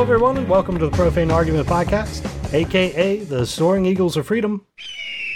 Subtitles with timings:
[0.00, 4.64] Hello, everyone, and welcome to the Profane Argument Podcast, aka the Soaring Eagles of Freedom,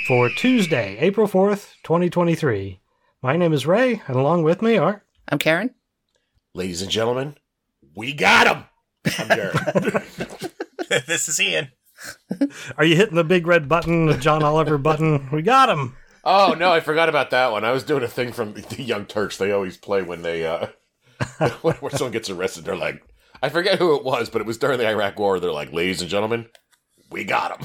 [0.09, 2.81] for Tuesday, April 4th, 2023.
[3.21, 5.05] My name is Ray, and along with me are.
[5.29, 5.75] I'm Karen.
[6.55, 7.37] Ladies and gentlemen,
[7.95, 8.65] we got him.
[9.19, 9.55] I'm Jared.
[11.07, 11.69] this is Ian.
[12.79, 15.29] Are you hitting the big red button, the John Oliver button?
[15.31, 15.95] We got him!
[16.25, 17.67] oh no, I forgot about that one.
[17.67, 19.37] I was doing a thing from the Young Turks.
[19.37, 20.69] They always play when they uh
[21.61, 22.65] when, when someone gets arrested.
[22.65, 23.05] They're like,
[23.45, 25.39] I forget who it was, but it was during the Iraq War.
[25.39, 26.47] They're like, ladies and gentlemen,
[27.11, 27.61] we got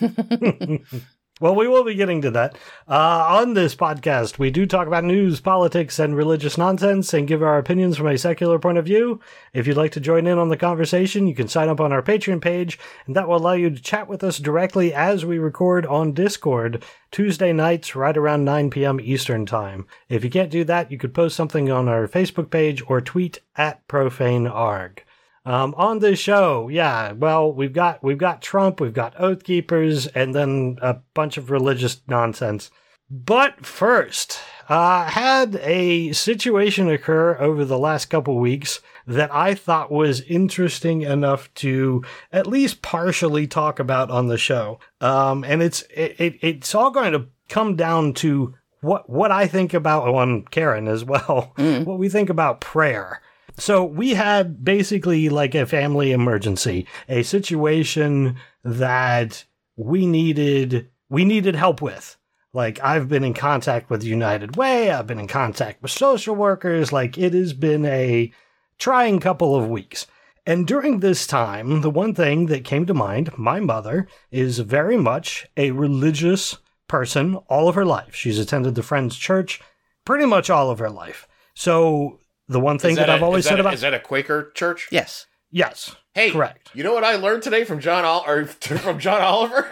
[0.00, 0.86] him.
[1.40, 2.58] Well, we will be getting to that.
[2.88, 7.44] Uh, on this podcast, we do talk about news, politics, and religious nonsense and give
[7.44, 9.20] our opinions from a secular point of view.
[9.52, 12.02] If you'd like to join in on the conversation, you can sign up on our
[12.02, 12.76] Patreon page,
[13.06, 16.84] and that will allow you to chat with us directly as we record on Discord
[17.12, 18.98] Tuesday nights right around 9 p.m.
[19.00, 19.86] Eastern Time.
[20.08, 23.42] If you can't do that, you could post something on our Facebook page or tweet
[23.54, 25.02] at profanearg.
[25.44, 30.06] Um, on the show, yeah, well, we've got we've got Trump, we've got Oath Keepers,
[30.08, 32.70] and then a bunch of religious nonsense.
[33.10, 39.90] But first, uh, had a situation occur over the last couple weeks that I thought
[39.90, 44.78] was interesting enough to at least partially talk about on the show.
[45.00, 49.46] Um, and it's it, it, it's all going to come down to what what I
[49.46, 53.22] think about on Karen as well, what we think about prayer.
[53.58, 59.44] So we had basically like a family emergency, a situation that
[59.76, 62.16] we needed we needed help with.
[62.52, 66.92] Like I've been in contact with United Way, I've been in contact with social workers,
[66.92, 68.32] like it has been a
[68.78, 70.06] trying couple of weeks.
[70.46, 74.96] And during this time, the one thing that came to mind, my mother is very
[74.96, 78.14] much a religious person all of her life.
[78.14, 79.60] She's attended the Friends Church
[80.06, 81.28] pretty much all of her life.
[81.54, 83.94] So the one thing Is that, a- I've always that said a- about is that
[83.94, 84.88] a Quaker church?
[84.90, 85.26] Yes.
[85.50, 86.70] yes, Hey, correct.
[86.74, 89.68] You know what I learned today from John Ol- or from John Oliver?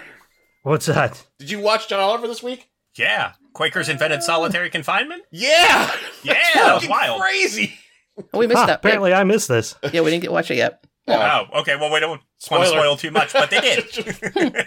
[0.63, 1.25] What's that?
[1.39, 2.69] Did you watch John Oliver this week?
[2.97, 3.33] Yeah.
[3.53, 5.23] Quakers invented solitary confinement?
[5.31, 5.91] Yeah,
[6.23, 7.21] Yeah, That's that was wild.
[7.21, 7.75] Crazy.
[8.33, 8.79] Oh, we missed Huh, that.
[8.79, 9.75] apparently, I missed this.
[9.93, 10.83] Yeah, we didn't get to watch it yet.
[11.09, 11.77] Oh, okay.
[11.77, 13.85] Well, we don't want to spoil too much, but they did.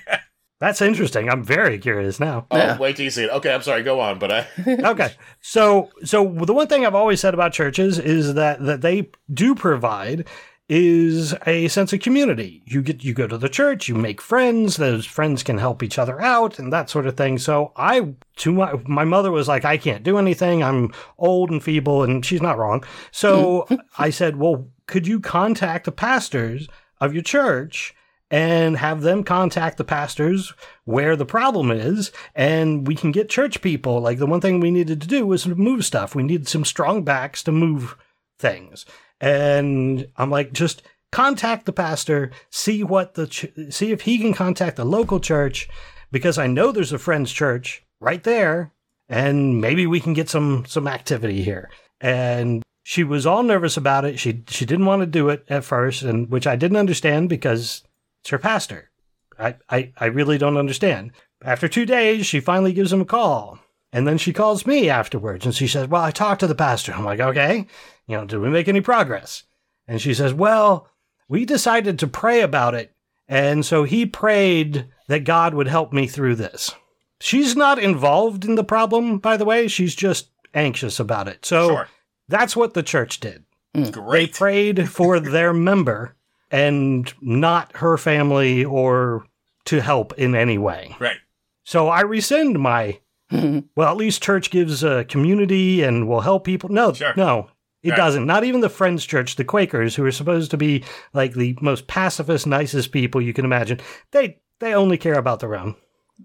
[0.60, 1.30] That's interesting.
[1.30, 2.46] I'm very curious now.
[2.52, 2.78] Oh, Yeah.
[2.78, 3.30] wait till you see it.
[3.32, 3.82] Okay, I'm sorry.
[3.82, 4.48] Go on, but I.
[4.68, 5.14] okay.
[5.42, 9.56] So so the one thing I've always said about churches is that that they do
[9.56, 10.28] provide
[10.68, 12.62] is a sense of community.
[12.66, 15.98] You get you go to the church, you make friends, those friends can help each
[15.98, 17.38] other out and that sort of thing.
[17.40, 20.62] So I to my my mother was like I can't do anything.
[20.62, 22.84] I'm old and feeble and she's not wrong.
[23.12, 23.66] So
[23.98, 26.68] I said, "Well, could you contact the pastors
[27.00, 27.96] of your church?"
[28.32, 30.54] And have them contact the pastors
[30.86, 34.00] where the problem is, and we can get church people.
[34.00, 36.14] Like the one thing we needed to do was move stuff.
[36.14, 37.96] We needed some strong backs to move
[38.38, 38.86] things.
[39.20, 44.34] And I'm like, just contact the pastor, see what the ch- see if he can
[44.34, 45.68] contact the local church,
[46.12, 48.72] because I know there's a friend's church right there,
[49.08, 51.70] and maybe we can get some some activity here.
[52.00, 54.20] And she was all nervous about it.
[54.20, 57.84] She she didn't want to do it at first, and which I didn't understand because
[58.22, 58.90] it's her pastor.
[59.38, 61.12] I, I, I really don't understand.
[61.44, 63.60] After two days, she finally gives him a call.
[63.92, 66.94] And then she calls me afterwards and she says, Well, I talked to the pastor.
[66.94, 67.66] I'm like, Okay,
[68.08, 69.44] you know, did we make any progress?
[69.88, 70.88] And she says, Well,
[71.28, 72.94] we decided to pray about it.
[73.28, 76.76] And so he prayed that God would help me through this.
[77.22, 79.68] She's not involved in the problem, by the way.
[79.68, 81.46] She's just anxious about it.
[81.46, 81.88] So Sure.
[82.28, 83.44] that's what the church did.
[83.76, 83.86] Mm.
[83.86, 84.34] They Great.
[84.34, 86.16] prayed for their member
[86.52, 89.26] and not her family or
[89.66, 90.96] to help in any way.
[91.00, 91.18] Right.
[91.64, 93.00] So I rescind my,
[93.32, 96.70] well, at least church gives a community and will help people.
[96.70, 97.14] No, Sure.
[97.16, 97.50] no,
[97.84, 97.98] it Right.
[97.98, 98.26] doesn't.
[98.26, 101.88] Not even the Friends Church, the Quakers, who are supposed to be like the most
[101.88, 103.80] pacifist, nicest people you can imagine.
[104.12, 105.76] They they only care about their own.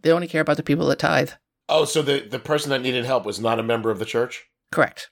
[0.02, 1.30] They only care about the people that tithe.
[1.68, 4.46] Oh, so the the person that needed help was not a member of the church.
[4.72, 5.10] Correct.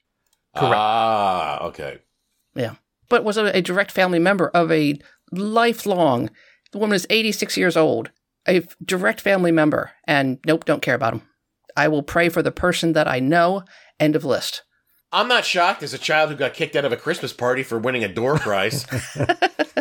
[0.56, 0.75] Correct.
[0.76, 1.99] Ah, okay.
[2.55, 2.75] Yeah.
[3.12, 4.99] But was a, a direct family member of a
[5.31, 6.31] lifelong,
[6.70, 8.11] the woman is 86 years old,
[8.49, 11.23] a direct family member, and nope, don't care about him.
[11.76, 13.64] I will pray for the person that I know.
[14.00, 14.62] End of list.
[15.12, 17.79] I'm not shocked as a child who got kicked out of a Christmas party for
[17.79, 18.87] winning a door prize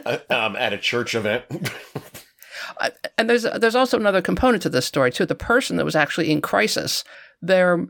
[0.06, 1.46] uh, um, at a church event.
[3.18, 5.26] And there's there's also another component to this story too.
[5.26, 7.06] The person that was actually in crisis,
[7.42, 7.88] their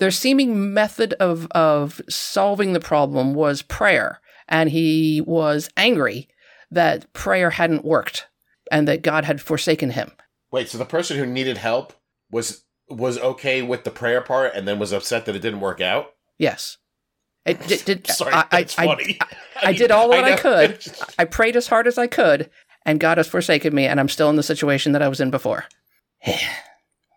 [0.00, 4.20] their seeming method of of solving the problem was prayer,
[4.52, 6.28] and he was angry
[6.70, 8.28] that prayer hadn't worked
[8.70, 10.12] and that God had forsaken him.
[10.52, 11.92] Wait, so the person who needed help
[12.30, 15.80] was was okay with the prayer part and then was upset that it didn't work
[15.80, 16.12] out?
[16.38, 16.76] Yes,
[17.46, 17.84] It did.
[17.84, 19.18] did Sorry, I, I, that's I- funny.
[19.62, 20.36] I did all that I, know.
[20.36, 20.86] could.
[21.18, 22.50] I prayed as hard as I could,
[22.84, 25.30] and God has forsaken me, and I'm still in the situation that I was in
[25.30, 25.64] before.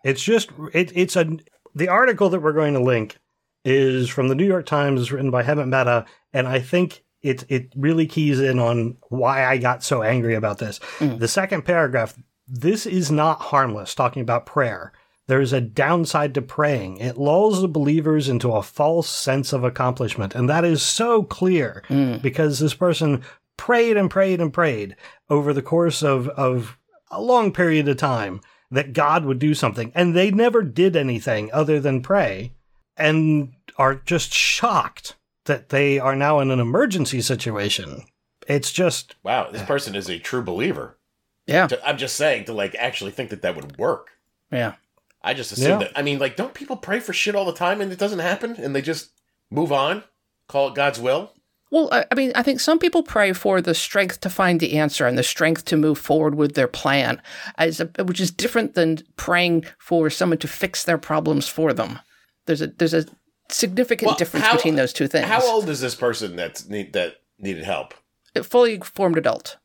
[0.04, 1.26] It's just it, it's a
[1.74, 3.18] the article that we're going to link
[3.64, 7.72] is from the New York Times, written by Hemant Mehta, and I think it it
[7.76, 10.78] really keys in on why I got so angry about this.
[10.98, 11.18] Mm.
[11.18, 12.14] The second paragraph.
[12.48, 13.94] This is not harmless.
[13.94, 14.92] Talking about prayer.
[15.26, 16.98] There is a downside to praying.
[16.98, 20.36] It lulls the believers into a false sense of accomplishment.
[20.36, 22.22] And that is so clear Mm.
[22.22, 23.24] because this person
[23.56, 24.94] prayed and prayed and prayed
[25.28, 26.78] over the course of, of
[27.10, 28.40] a long period of time
[28.70, 29.90] that God would do something.
[29.96, 32.52] And they never did anything other than pray
[32.96, 35.15] and are just shocked
[35.46, 38.02] that they are now in an emergency situation.
[38.46, 40.98] It's just, Wow, this person is a true believer.
[41.46, 44.08] Yeah, To- I'm just saying to like actually think that that would work.
[44.50, 44.74] yeah.
[45.22, 45.88] I just assume Yeah.
[45.88, 45.92] that.
[45.98, 48.54] I mean, like, don't people pray for shit all the time and it doesn't happen,
[48.58, 49.10] and they just
[49.50, 50.04] move on,
[50.46, 51.32] call it God's will?
[51.72, 54.78] Well, I I mean, I think some people pray for the strength to find the
[54.78, 57.20] answer and the strength to move forward with their plan,
[57.58, 61.98] as a, which is different than praying for someone to fix their problems for them.
[62.46, 63.06] There's a there's a
[63.50, 65.26] significant Well, difference how- between those two things.
[65.26, 67.94] How old is this person that's need, that needed help?
[68.34, 69.56] A fully formed adult.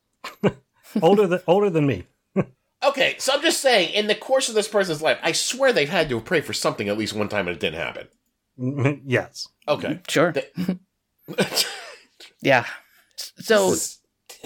[1.01, 2.06] older than, older than me.
[2.83, 5.88] Okay, so I'm just saying, in the course of this person's life, I swear they've
[5.88, 9.01] had to pray for something at least one time and it didn't happen.
[9.06, 9.48] yes.
[9.68, 10.00] Okay.
[10.10, 10.31] Sure.
[10.31, 11.66] This
[12.42, 12.66] Yeah.
[13.16, 13.75] So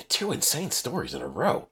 [0.09, 1.69] two insane stories in a row.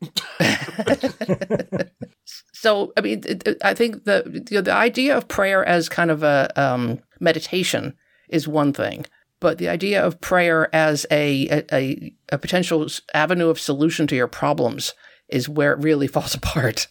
[2.54, 5.90] so I mean, it- it- I think the you know, the idea of prayer as
[5.90, 7.96] kind of a um, meditation
[8.30, 9.06] is one thing,
[9.40, 14.28] but the idea of prayer as a a, a potential avenue of solution to your
[14.28, 14.94] problems
[15.30, 16.88] is where it really falls apart.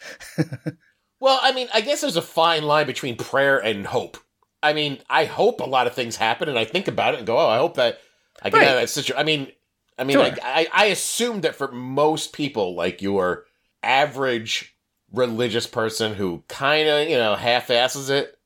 [1.21, 4.17] Well, I mean, I guess there's a fine line between prayer and hope.
[4.63, 7.27] I mean, I hope a lot of things happen, and I think about it and
[7.27, 8.01] go, "Oh, I hope that
[8.43, 8.67] I get Right.
[8.69, 9.53] out of that situation." I mean,
[9.99, 10.23] I mean, Sure.
[10.23, 13.45] like, I, I assume that for most people, like your
[13.83, 14.77] average
[15.13, 18.37] religious person who kind of, you know, half-asses it,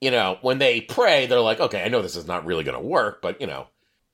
[0.00, 2.80] you know, when they pray, they're like, "Okay, I know this is not really going
[2.80, 3.66] to work, but you know,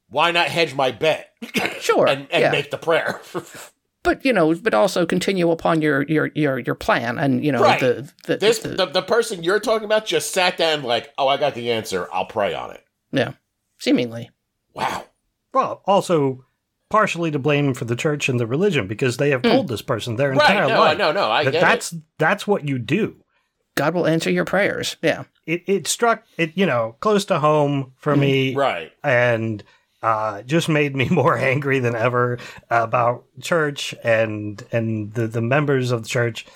[0.09, 1.33] why not hedge my bet
[1.81, 2.51] Sure, and, and yeah.
[2.51, 3.21] make the prayer?"
[4.03, 7.63] but you know, but also continue upon your your your your plan, and you know,
[7.63, 7.81] Right.
[7.81, 11.29] the, the, this the- the, the person you're talking about just sat down like, "Oh,
[11.29, 12.09] I got the answer.
[12.13, 13.33] I'll pray on it." yeah,
[13.79, 14.31] seemingly.
[14.75, 15.05] Wow.
[15.53, 16.47] Well, also
[16.89, 19.49] partially to blame for the church and the religion because they have hmm.
[19.49, 20.41] told this person their Right?
[20.51, 21.31] entire No, life no, no.
[21.31, 22.03] I that get that's it.
[22.19, 23.17] that's what you do.
[23.75, 24.97] God will answer your prayers.
[25.03, 25.25] Yeah.
[25.47, 28.93] It it struck it you know close to home for me, Right.
[29.03, 29.63] and
[30.03, 32.39] uh, just made me more angry than ever
[32.71, 36.47] about church and and the the members of the church.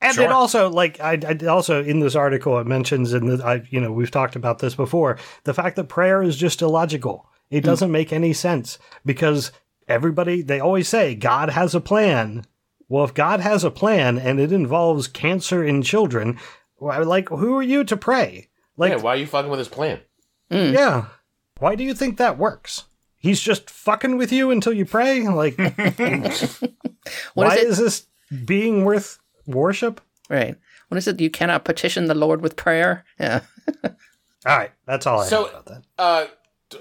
[0.00, 3.80] And it also like I, I also in this article it mentions and I you
[3.80, 7.26] know we've talked about this before the fact that prayer is just illogical.
[7.50, 9.52] It doesn't make any sense because
[9.86, 12.44] everybody they always say God has a plan.
[12.88, 16.38] Well, if God has a plan and it involves cancer in children,
[16.82, 18.48] like who are you to pray?
[18.76, 20.00] Like yeah, why are you fucking with his plan?
[20.50, 21.06] yeah.
[21.58, 22.84] Why do you think that works?
[23.18, 25.28] He's just fucking with you until you pray?
[25.28, 25.56] Like,
[27.34, 27.68] What why is it?
[27.68, 28.06] is this
[28.44, 30.00] being worth worship?
[30.28, 30.56] Right.
[30.88, 31.20] What is it?
[31.20, 33.04] You cannot petition the Lord with prayer.
[33.20, 33.40] Yeah.
[33.84, 35.82] All right, that's all I So- have about that.
[35.98, 36.26] Uh,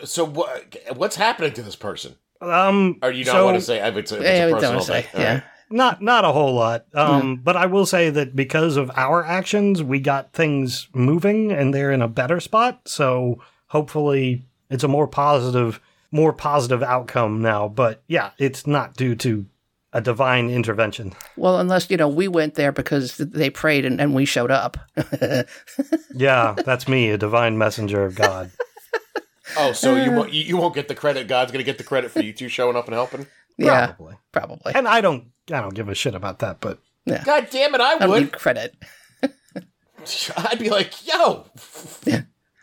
[0.05, 0.75] so what?
[0.95, 2.15] What's happening to this person?
[2.41, 3.77] Um, Or you don't so want to say?
[3.87, 5.01] If it's, a- if it's Yeah, a personal don't say.
[5.03, 5.21] thing.
[5.21, 5.33] Yeah.
[5.33, 5.43] right.
[5.71, 6.85] Not not a whole lot.
[6.93, 11.73] Um, but I will say that because of our actions, we got things moving, and
[11.73, 12.81] they're in a better spot.
[12.85, 15.79] So hopefully, it's a more positive,
[16.11, 17.67] more positive outcome now.
[17.67, 19.45] But yeah, it's not due to
[19.93, 21.11] a divine intervention.
[21.35, 24.77] Well, unless, you know, we went there because they prayed and, and we showed up.
[26.13, 28.51] Yeah, that's me, a divine messenger of God.
[29.57, 31.27] Oh, so you won't you, you won't get the credit.
[31.27, 33.27] God's gonna get the credit for you two showing up and helping.
[33.57, 34.15] yeah, Probably.
[34.31, 34.73] probably.
[34.75, 36.79] And I don't I don't give a shit about that, but
[37.23, 38.21] God damn it, I I don't would.
[38.23, 38.75] need credit.
[40.37, 41.45] I'd be like, yo,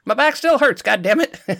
[0.05, 1.41] My back still hurts, God damn it.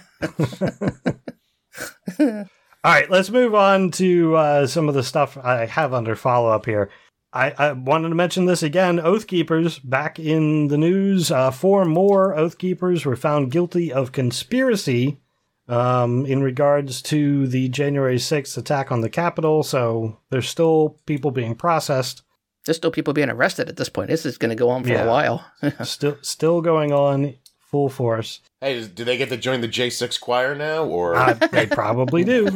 [2.21, 2.45] all
[2.85, 6.67] right, let's move on to uh, some of the stuff I have under follow up
[6.67, 6.91] here.
[7.33, 8.99] I, I wanted to mention this again.
[8.99, 11.31] Oath Keepers back in the news.
[11.31, 15.21] Uh, four more Oath Keepers were found guilty of conspiracy
[15.69, 19.63] um, in regards to the January 6th attack on the Capitol.
[19.63, 22.23] So there's still people being processed.
[22.65, 24.11] There's still people being arrested at this point.
[24.11, 25.05] This is going to go on for Yeah.
[25.05, 25.45] a while.
[25.85, 27.35] still still going on
[27.71, 28.41] full force.
[28.61, 32.25] hey, do they get to join the J six choir now, or Uh, they probably
[32.25, 32.49] do.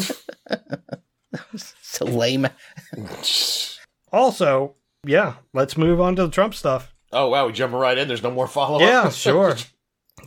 [1.56, 2.48] so lame.
[4.12, 4.74] Also,
[5.06, 6.92] yeah, let's move on to the Trump stuff.
[7.12, 8.08] oh wow, we jumping right in.
[8.08, 8.82] There's no more follow up.
[8.82, 9.56] Yeah, sure.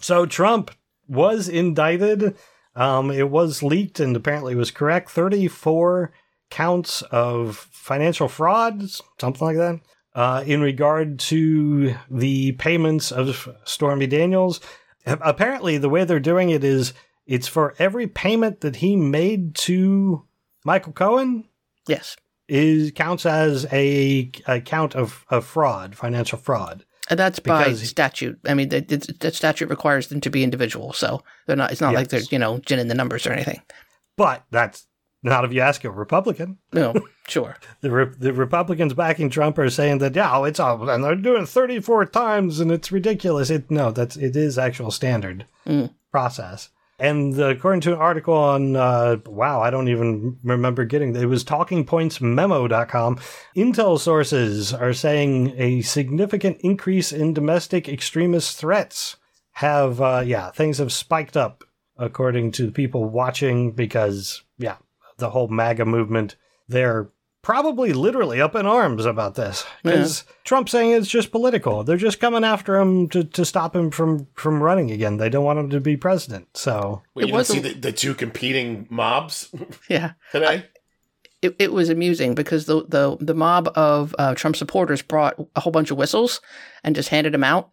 [0.01, 0.71] So Trump
[1.07, 2.35] was indicted
[2.75, 5.09] Um, it was leaked and apparently was correct.
[5.09, 6.11] 34
[6.49, 8.83] counts of financial fraud,
[9.19, 9.79] something like that,
[10.13, 14.59] uh, in regard to the payments of Stormy Daniels.
[15.05, 16.93] Apparently, the way they're doing it is
[17.25, 20.25] it's for every payment that he made to
[20.63, 21.45] Michael Cohen
[21.87, 22.15] Yes.
[22.47, 26.84] is counts as a, a count of, of fraud, financial fraud.
[27.09, 28.39] That's by Because statute.
[28.45, 28.81] I mean, the,
[29.19, 31.71] the, statute requires them to be individual, so they're not.
[31.71, 33.61] It's not like they're you know ginning the numbers or anything.
[34.17, 34.87] But that's
[35.21, 36.57] not if you ask a Republican.
[36.73, 36.93] No,
[37.27, 37.57] sure.
[37.81, 41.15] The Re- the Republicans backing Trump are saying that yeah, oh, it's all and they're
[41.15, 43.49] doing 34 times and it's ridiculous.
[43.49, 45.93] It no, that's it is actual standard Mm.
[46.11, 46.69] process.
[46.97, 51.43] And according to an article on uh, wow, I don't even remember getting it was
[51.43, 53.19] talkingpointsmemo.com.
[53.55, 59.17] Intel sources are saying a significant increase in domestic extremist threats
[59.53, 61.63] have uh, yeah, things have spiked up
[61.97, 64.77] according to people watching because yeah,
[65.17, 66.37] the whole MAGA movement
[66.67, 67.09] they're
[67.45, 71.83] probably literally up in arms about this because Trump's saying it's just political.
[71.83, 75.17] They're just coming after him to, to stop him from, from running again.
[75.17, 76.47] They don't want him to be president.
[76.57, 79.53] So Wait, It you didn't was see the, the two competing mobs
[79.89, 80.13] Yeah.
[80.31, 80.65] today?
[81.43, 85.59] It, it was amusing because the the, the mob of uh, Trump supporters brought a
[85.59, 86.41] whole bunch of whistles
[86.83, 87.69] and just handed them out.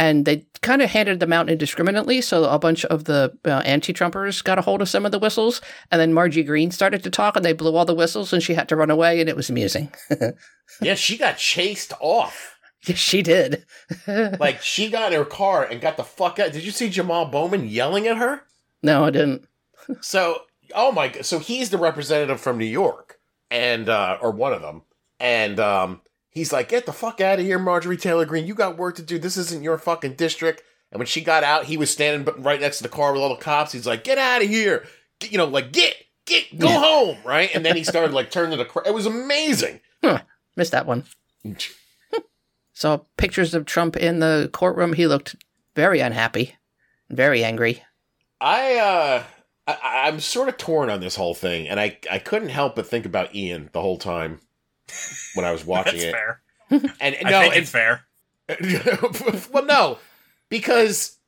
[0.00, 2.20] And they kind of handed them out indiscriminately.
[2.22, 5.18] So a bunch of the uh, anti Trumpers got a hold of some of the
[5.18, 5.60] whistles.
[5.90, 8.54] And then Margie Greene started to talk and they blew all the whistles and she
[8.54, 9.20] had to run away.
[9.20, 9.92] And it was amusing.
[10.80, 12.56] yeah, she got chased off.
[12.86, 13.66] yes, she did.
[14.40, 16.52] Like she got in her car and got the fuck out.
[16.52, 18.42] Did you see Jamal Bowman yelling at her?
[18.82, 19.46] no, I didn't.
[20.00, 20.42] So,
[20.74, 21.24] oh my, god.
[21.26, 23.18] so he's the representative from New York,
[23.50, 24.82] and uh, or one of them,
[25.18, 28.46] and um, he's like, "Get the fuck out of here, Marjorie Taylor Greene.
[28.46, 29.18] You got work to do.
[29.18, 32.78] This isn't your fucking district." And when she got out, he was standing right next
[32.78, 33.72] to the car with all the cops.
[33.72, 34.84] He's like, "Get out of here!"
[35.20, 35.94] Get, you know, like get
[36.26, 36.78] get go Yeah.
[36.80, 37.50] home, right?
[37.54, 38.64] And then he started like turning the.
[38.64, 39.80] Cr- it was amazing.
[40.56, 41.04] Missed that one.
[42.72, 44.94] Saw pictures of Trump in the courtroom.
[44.94, 45.36] He looked
[45.76, 46.56] very unhappy,
[47.10, 47.82] very angry.
[48.40, 49.22] I uh
[49.66, 52.86] I, I'm sort of torn on this whole thing, and I I couldn't help but
[52.86, 54.40] think about Ian the whole time
[55.34, 56.12] when I was watching That's it.
[56.12, 56.40] fair.
[57.00, 58.06] And I no, think and, it's fair.
[59.52, 59.98] well, no,
[60.48, 61.18] because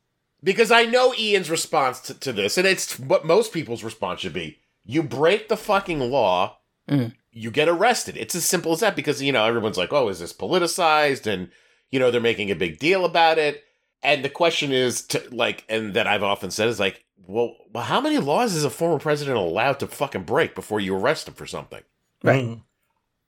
[0.43, 4.33] because I know Ian's response to, to this, and it's what most people's response should
[4.33, 6.57] be: you break the fucking law,
[6.89, 7.13] Mm.
[7.31, 8.17] you get arrested.
[8.17, 8.95] It's as simple as that.
[8.95, 11.49] Because you know everyone's like, "Oh, is this politicized?" and
[11.91, 13.63] you know they're making a big deal about it.
[14.01, 17.85] And the question is, to like, and that I've often said is like, well, well,
[17.85, 21.35] how many laws is a former president allowed to fucking break before you arrest him
[21.35, 21.81] for something?
[22.21, 22.43] Right.
[22.43, 22.61] Mm.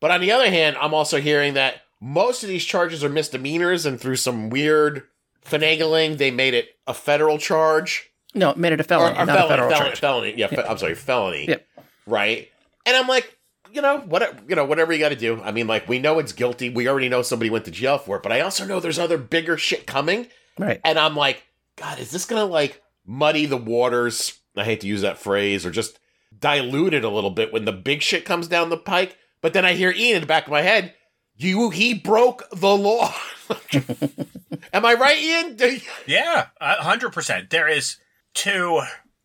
[0.05, 3.87] But on the other hand, I'm also hearing that most of these charges are misdemeanors,
[3.87, 5.01] and through some weird
[5.43, 8.11] finagling, they made it a federal charge.
[8.35, 9.99] No, it made it a felony, or, or not a federal felony, charge.
[9.99, 10.33] felony.
[10.37, 11.47] Yeah, fe- I'm sorry, felony.
[11.47, 11.67] Yep.
[12.05, 12.51] Right.
[12.85, 13.35] And I'm like,
[13.73, 15.41] you know, what, you know, whatever you got to do.
[15.41, 16.69] I mean, like, we know it's guilty.
[16.69, 19.17] We already know somebody went to jail for it, but I also know there's other
[19.17, 20.27] bigger shit coming.
[20.59, 20.79] Right.
[20.83, 21.41] And I'm like,
[21.77, 24.37] God, is this gonna like muddy the waters?
[24.55, 25.97] I hate to use that phrase, or just
[26.37, 29.17] dilute it a little bit when the big shit comes down the pike.
[29.45, 30.95] But then I hear Ian in the back of my head,
[31.35, 33.13] you he broke the law.
[34.73, 35.55] Am I right, Ian?
[35.59, 37.51] You- Yeah, hundred percent.
[37.51, 37.97] There is
[38.33, 38.81] to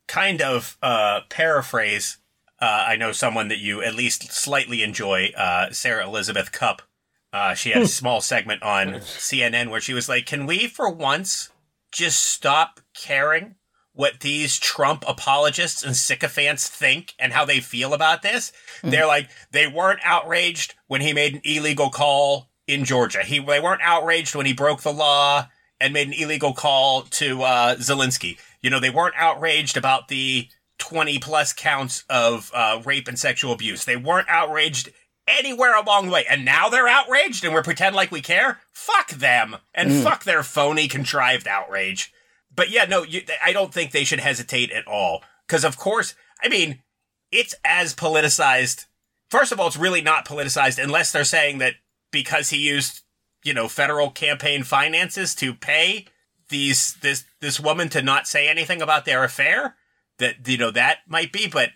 [0.07, 2.19] kind of uh, paraphrase.
[2.59, 6.83] Uh, I know someone that you at least slightly enjoy, uh, Sarah Elizabeth Cupp.
[7.33, 10.87] Uh, she had a small segment on CNN where she was like, "Can we, for
[10.87, 11.49] once,
[11.91, 13.55] just stop caring
[13.93, 18.51] what these Trump apologists and sycophants think and how they feel about this?"
[18.83, 23.23] They're like, they weren't outraged when he made an illegal call in Georgia.
[23.23, 25.47] He they weren't outraged when he broke the law
[25.79, 28.37] and made an illegal call to uh, Zelensky.
[28.61, 33.51] You know, they weren't outraged about the 20 plus counts of uh, rape and sexual
[33.51, 33.85] abuse.
[33.85, 34.89] They weren't outraged
[35.27, 36.25] anywhere along the way.
[36.29, 38.59] And now they're outraged and we're pretend like we care?
[38.71, 39.57] Fuck them.
[39.73, 42.13] And fuck their phony, contrived outrage.
[42.53, 45.23] But yeah, no, you, I don't think they should hesitate at all.
[45.47, 46.81] Because, of course, I mean,
[47.31, 48.85] it's as politicized.
[49.29, 51.75] First of all, it's really not politicized unless they're saying that
[52.11, 53.01] because he used
[53.43, 56.05] you know, federal campaign finances to pay
[56.49, 59.75] these this this woman to not say anything about their affair.
[60.19, 61.71] That you know that might be, but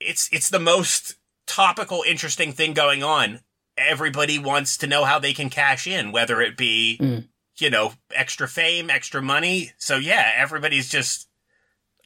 [0.00, 3.40] it's it's the most topical, interesting thing going on.
[3.76, 7.28] Everybody wants to know how they can cash in, whether it be Mm.
[7.62, 9.72] You know extra fame, extra money.
[9.78, 11.28] So yeah, everybody's just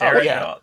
[0.01, 0.19] Oh, yeah.
[0.21, 0.59] you know,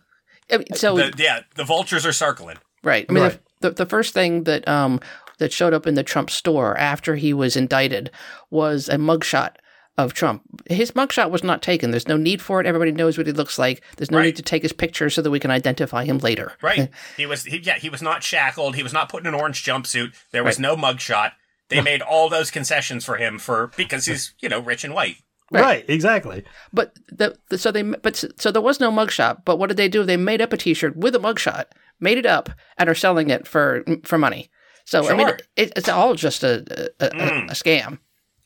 [0.52, 2.58] I mean, so the, yeah, the vultures are circling.
[2.84, 3.06] Right.
[3.08, 3.40] I mean, Right.
[3.60, 5.00] The, the the first thing that um
[5.38, 8.10] that showed up in the Trump store after he was indicted
[8.50, 9.56] was a mugshot
[9.96, 10.42] of Trump.
[10.68, 11.90] His mugshot was not taken.
[11.92, 12.66] There's no need for it.
[12.66, 13.82] Everybody knows what he looks like.
[13.96, 14.26] There's no Right.
[14.26, 16.52] need to take his picture so that we can identify him later.
[16.62, 16.90] Right.
[17.16, 18.76] he was he, yeah, he was not shackled.
[18.76, 20.14] He was not put in an orange jumpsuit.
[20.32, 21.32] There was no mugshot.
[21.68, 25.16] They made all those concessions for him for because he's, you know, rich and white.
[25.50, 25.60] Right.
[25.62, 26.44] Right, exactly.
[26.72, 29.44] But the, the so they but so there was no mugshot.
[29.44, 30.02] But what did they do?
[30.04, 31.64] They made up a T-shirt with a mugshot,
[32.00, 34.50] made it up, and are selling it for for money.
[34.84, 37.50] So I mean, it, it's all just a a, a, Mm.
[37.50, 37.98] a scam.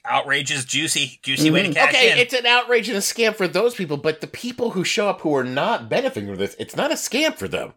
[0.04, 2.18] Outrage is juicy, juicy way to cash Okay, in.
[2.18, 5.20] it's an outrage and a scam for those people, but the people who show up
[5.20, 7.74] who are not benefiting from this, it's not a scam for them.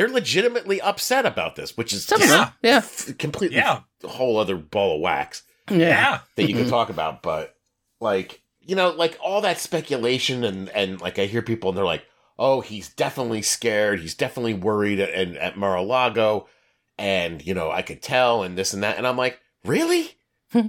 [0.00, 3.80] They're legitimately upset about this, which is Some of them, yeah, f- completely Yeah.
[4.02, 6.18] a whole other ball of wax yeah, yeah.
[6.36, 7.22] that you can talk about.
[7.22, 7.54] But
[8.00, 11.84] like, you know, like all that speculation and and like I hear people and they're
[11.84, 12.06] like,
[12.38, 14.00] "Oh, he's definitely scared.
[14.00, 16.48] He's definitely worried at, at, at Mar-a-Lago,
[16.96, 20.12] and you know, I could tell and this and that." And I'm like, really?
[20.50, 20.68] Hmm.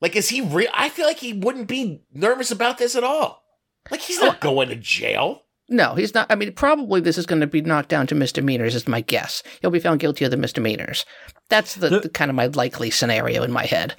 [0.00, 0.70] like, is he real?
[0.72, 3.44] I feel like he wouldn't be nervous about this at all.
[3.90, 4.28] Like, he's oh.
[4.28, 5.42] not going to jail.
[5.72, 6.26] No, he's not.
[6.30, 9.42] I mean, probably this is going to be knocked down to misdemeanors, is my guess.
[9.60, 11.04] He'll be found guilty of the misdemeanors.
[11.48, 13.94] That's the, The- the kind of my likely scenario in my head.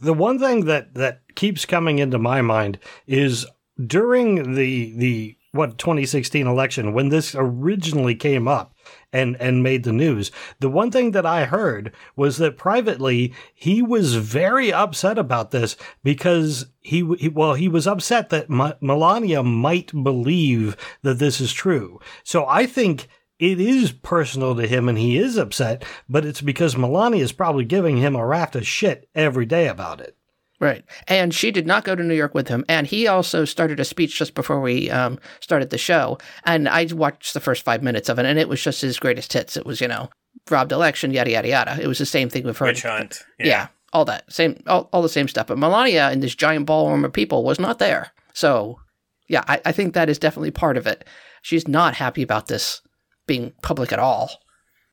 [0.00, 3.46] The one thing that that keeps coming into my mind is
[3.86, 8.74] during the the what 2016 election when this originally came up
[9.12, 10.30] and and made the news.
[10.60, 15.76] The one thing that I heard was that privately he was very upset about this
[16.02, 21.52] because he, he well he was upset that Ma- Melania might believe that this is
[21.52, 22.00] true.
[22.24, 23.08] So I think
[23.38, 27.64] it is personal to him and he is upset, but it's because Melania is probably
[27.64, 30.16] giving him a raft of shit every day about it.
[30.58, 30.84] Right.
[31.06, 32.64] And she did not go to New York with him.
[32.68, 36.16] And he also started a speech just before we um, started the show.
[36.44, 39.32] And I watched the first five minutes of it, and it was just his greatest
[39.34, 39.56] hits.
[39.56, 40.08] It was, you know,
[40.50, 41.78] robbed election, yada, yada, yada.
[41.80, 42.68] It was the same thing we've heard.
[42.68, 43.22] Witch hunt.
[43.38, 43.68] Yeah.
[43.92, 44.32] all that.
[44.32, 45.48] Same, all, all the same stuff.
[45.48, 48.12] But Melania in this giant ballroom of people was not there.
[48.32, 48.80] So,
[49.28, 51.06] yeah, I, I think that is definitely part of it.
[51.42, 52.80] She's not happy about this
[53.26, 54.30] being public at all.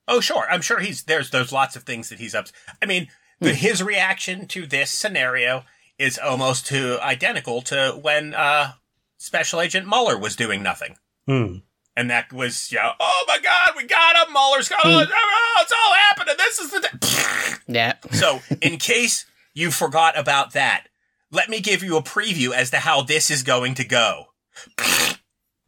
[0.08, 0.46] Oh, sure.
[0.50, 2.48] I'm sure he's there's there's lots of things that he's up.
[2.82, 3.08] I mean,
[3.44, 5.64] the, his reaction to this scenario
[6.00, 8.74] is almost to identical to when uh,
[9.18, 11.58] Special Agent Mueller was doing nothing, Hmm.
[11.96, 12.94] and that was yeah.
[13.00, 14.34] Oh my God, we got him.
[14.34, 14.90] Mueller's got Hmm.
[14.90, 16.36] Oh, it's all happening.
[16.38, 16.80] This is the.
[16.80, 17.58] Day.
[17.68, 17.94] Yeah.
[18.12, 20.88] so, in case you forgot about that,
[21.32, 24.26] let me give you a preview as to how this is going to go.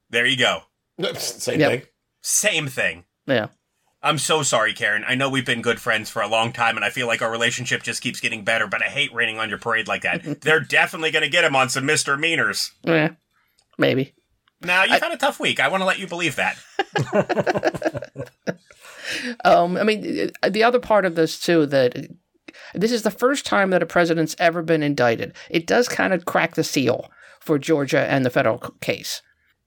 [0.09, 0.61] there you go.
[1.15, 1.71] Same Yep.
[1.71, 1.81] thing.
[2.21, 3.05] Same thing.
[3.27, 3.47] Yeah.
[4.05, 5.03] I'm so sorry, Karen.
[5.07, 7.31] I know we've been good friends for a long time, and I feel like our
[7.31, 10.41] relationship just keeps getting better, but I hate raining on your parade like that.
[10.41, 12.71] They're definitely going to get him on some misdemeanors.
[12.83, 13.15] Yeah.
[13.79, 14.13] Maybe.
[14.61, 15.59] Now, you've had a tough week.
[15.59, 16.57] I want to let you believe that.
[19.43, 22.09] Um, I mean, the other part of this too that
[22.73, 25.33] this is the first time that a president's ever been indicted.
[25.49, 29.21] It does kind of crack the seal for Georgia and the federal case.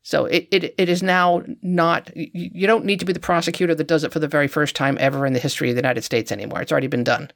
[0.09, 3.75] So it, it it is now not you you don't need to be the prosecutor
[3.75, 6.03] that does it for the very first time ever in the history of the United
[6.03, 6.63] States anymore.
[6.63, 7.31] It's already been done.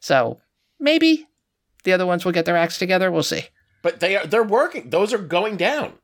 [0.00, 0.38] So
[0.78, 1.26] maybe
[1.84, 3.10] the other ones will get their acts together.
[3.10, 3.44] We'll see.
[3.80, 4.90] But they are they're working.
[4.90, 5.94] Those are going down,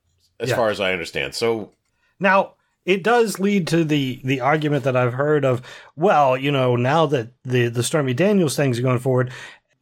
[0.40, 0.56] as Yeah.
[0.56, 1.34] far as I understand.
[1.34, 1.72] So
[2.18, 2.54] Now,
[2.86, 5.60] it does lead to the the argument that I've heard of,
[5.94, 9.30] well, you know, now that the the Stormy Daniels thing's are going forward,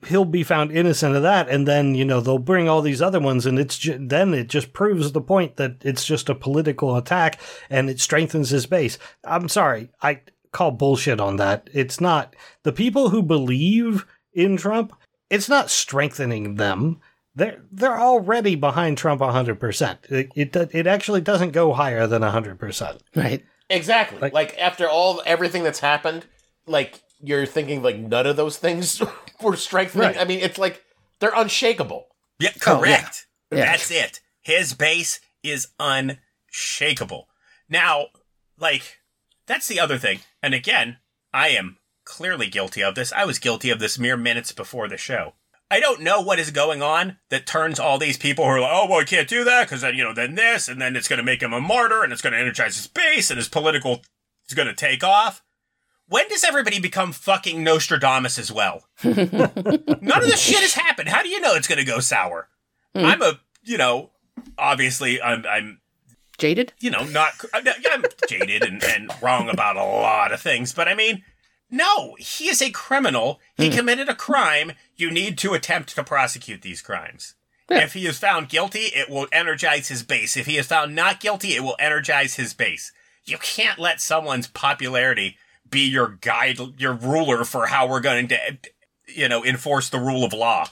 [0.07, 3.21] he'll be found innocent of that, and then you know they'll bring all these other
[3.21, 6.97] ones, and it's ju- then it just proves the point that it's just a political
[6.97, 8.99] attack, and it strengthens his base.
[9.25, 10.21] I'm sorry, I
[10.53, 11.69] call bullshit on that.
[11.73, 14.93] It's not the people who believe in Trump.
[15.31, 17.01] It's not strengthening them.
[17.35, 20.01] They're they're already behind Trump hundred percent.
[20.11, 23.03] It, it it actually doesn't go higher than hundred percent.
[23.17, 23.43] Right.
[23.71, 26.27] exactly, Like- like, after all everything that's happened,
[26.67, 29.00] like you're thinking like none of those things
[29.42, 30.08] were strengthening.
[30.08, 30.18] Right.
[30.18, 30.82] I mean, it's like
[31.20, 32.08] they're unshakable.
[32.38, 32.96] Yeah, Oh, yeah.
[32.98, 33.26] correct.
[33.50, 33.58] Yeah.
[33.66, 34.20] That's it.
[34.40, 37.28] His base is unshakable.
[37.68, 38.06] Now,
[38.58, 38.98] like,
[39.46, 40.20] that's the other thing.
[40.42, 40.98] And again,
[41.32, 43.12] I am clearly guilty of this.
[43.12, 45.35] I was guilty of this mere minutes before the show.
[45.70, 48.72] I don't know what is going on that turns all these people who are like,
[48.72, 51.08] oh, well, I can't do that because then, you know, then this, and then it's
[51.08, 53.48] going to make him a martyr, and it's going to energize his base, and his
[53.48, 54.02] political
[54.48, 55.42] is going to take off.
[56.09, 58.85] When does everybody become fucking Nostradamus as well?
[59.05, 61.09] None of this shit has happened.
[61.09, 62.49] How do you know it's going to go sour?
[62.95, 63.05] Hmm.
[63.05, 64.11] I'm a, you know,
[64.59, 65.81] obviously I'm, I'm,
[66.38, 66.73] Jaded.
[66.81, 70.88] you know, not, I'm, I'm jaded and, and wrong about a lot of things, but
[70.88, 71.23] I mean,
[71.71, 73.41] no, he is a criminal.
[73.57, 74.73] He committed a crime.
[74.97, 77.35] You need to attempt to prosecute these crimes.
[77.71, 77.85] Yeah.
[77.85, 80.37] If he is found guilty, it will energize his base.
[80.37, 82.93] If he is found not guilty, it will energize his base.
[83.25, 85.38] You can't let someone's popularity
[85.72, 88.38] be your guide, your ruler for how we're going to,
[89.08, 90.68] you know, enforce the rule of law.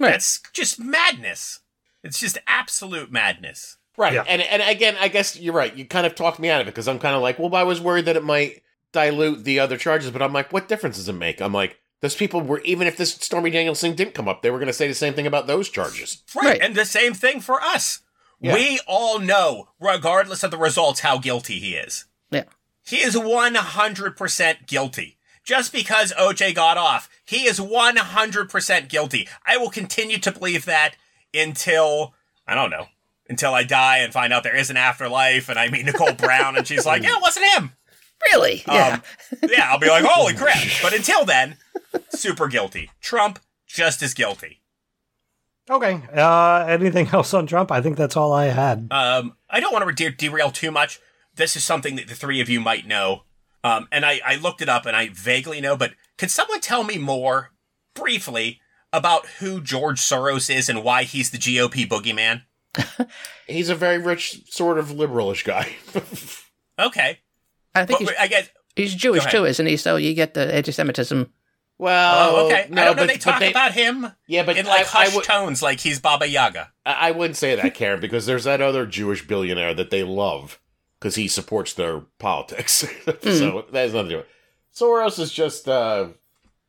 [0.00, 0.12] Right.
[0.12, 1.60] That's just madness.
[2.02, 3.76] It's just absolute madness.
[3.96, 4.14] Right.
[4.14, 4.24] Yeah.
[4.26, 5.76] And and again, I guess you're right.
[5.76, 7.62] You kind of talked me out of it because I'm kind of like, well, I
[7.62, 8.62] was worried that it might
[8.92, 11.40] dilute the other charges, but I'm like, what difference does it make?
[11.40, 14.50] I'm like, those people were even if this Stormy Daniels thing didn't come up, they
[14.50, 16.22] were going to say the same thing about those charges.
[16.34, 16.44] Right.
[16.44, 16.60] Right.
[16.60, 18.00] And the same thing for us.
[18.40, 18.54] Yeah.
[18.54, 22.06] We all know, regardless of the results, how guilty he is.
[22.30, 22.44] Yeah.
[22.84, 25.16] He is 100% guilty.
[25.44, 29.28] Just because OJ got off, he is 100% guilty.
[29.44, 30.96] I will continue to believe that
[31.34, 32.14] until,
[32.46, 32.86] I don't know,
[33.28, 36.56] until I die and find out there is an afterlife and I meet Nicole Brown
[36.56, 37.72] and she's like, yeah, it wasn't him.
[38.32, 38.62] Really?
[38.66, 39.00] Yeah.
[39.42, 40.62] Um, yeah, I'll be like, holy crap.
[40.82, 41.56] But until then,
[42.10, 42.90] super guilty.
[43.02, 44.60] Trump, just as guilty.
[45.68, 46.02] Okay.
[46.14, 47.70] Uh, anything else on Trump?
[47.70, 48.88] I think that's all I had.
[48.90, 51.00] Um, I don't want to de- derail too much.
[51.36, 53.22] This is something that the three of you might know.
[53.62, 56.84] Um, and I, I looked it up and I vaguely know, but could someone tell
[56.84, 57.52] me more,
[57.94, 58.60] briefly,
[58.92, 62.42] about who George Soros is and why he's the GOP boogeyman?
[63.46, 65.76] He's a very rich, sort of liberalish guy.
[66.78, 67.20] Okay.
[67.74, 69.76] I think But he's, I guess, he's Jewish too, isn't he?
[69.76, 71.30] So you get the anti-Semitism.
[71.78, 72.66] well, oh, okay.
[72.70, 73.02] no, I don't know.
[73.02, 75.62] but, they talk they- about him yeah, but in like I, I hushed would- tones,
[75.62, 76.72] like he's Baba Yaga.
[76.84, 80.58] I I wouldn't say that, Karen, because there's that other Jewish billionaire that they love
[81.04, 82.72] because he supports their politics.
[83.22, 84.28] so that has nothing to do with it.
[84.74, 86.06] Soros is just, uh,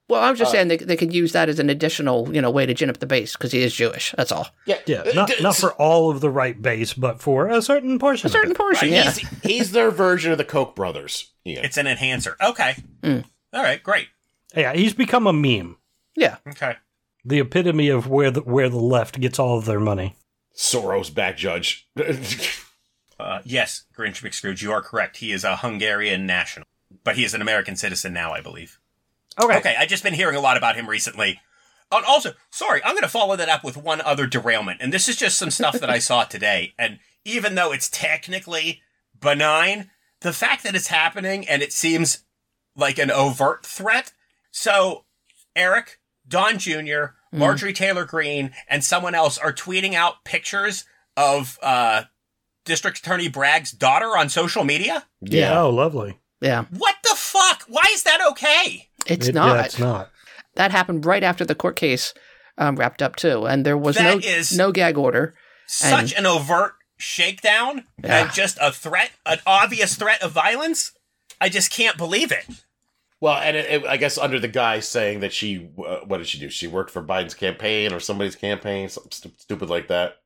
[0.09, 2.51] Well, I'm just Uh, saying they, they could use that as an additional, you know,
[2.51, 4.13] way to gin up the base because he is Jewish.
[4.17, 4.49] That's all.
[4.65, 8.27] yeah, Yeah, not not for all of the right base, but for a certain portion.
[8.27, 8.59] A certain of it.
[8.59, 9.11] portion, Right, yeah.
[9.11, 11.31] He's, he's their version of the Koch brothers.
[11.45, 11.61] Yeah.
[11.63, 12.35] It's an enhancer.
[12.41, 12.75] Okay.
[13.03, 13.23] Mm.
[13.53, 14.09] All right, great.
[14.53, 15.77] Yeah, he's become a meme.
[16.17, 16.35] Yeah.
[16.49, 16.75] Okay.
[17.23, 20.15] The epitome of where the where the left gets all of their money.
[20.57, 21.87] Soros back judge.
[23.19, 25.17] Uh, yes, Grinch McScrooge, you are correct.
[25.17, 26.67] He is a Hungarian national,
[27.03, 28.79] but he is an American citizen now, I believe.
[29.41, 29.57] Okay.
[29.57, 31.39] Okay, I've just been hearing a lot about him recently.
[31.91, 34.81] And also, sorry, I'm going to follow that up with one other derailment.
[34.81, 36.73] And this is just some stuff that I saw today.
[36.77, 38.81] And even though it's technically
[39.19, 42.23] benign, the fact that it's happening and it seems
[42.75, 44.11] like an overt threat.
[44.51, 45.05] So,
[45.55, 50.85] Eric, Don Jr., Marjorie Taylor Greene, and someone else are tweeting out pictures
[51.17, 52.03] of uh,
[52.65, 55.05] District Attorney Bragg's daughter on social media.
[55.21, 55.61] yeah.
[55.61, 56.19] Oh, lovely.
[56.41, 56.65] Yeah.
[56.71, 57.63] What the fuck?
[57.67, 58.89] Why is that okay?
[59.07, 59.55] It's It- not.
[59.55, 60.09] Yeah, it's not.
[60.55, 62.13] That happened right after the court case
[62.57, 65.33] um, wrapped up too, and there was no That is- no gag order.
[65.67, 68.21] such an overt shakedown Yeah.
[68.23, 70.91] and just a threat, an obvious threat of violence.
[71.41, 72.45] I just can't believe it.
[73.19, 76.27] Well, and it, it- I guess under the guy saying that she, uh, what did
[76.27, 76.49] she do?
[76.49, 80.17] She worked for Biden's campaign or somebody's campaign, something stu- stupid like that.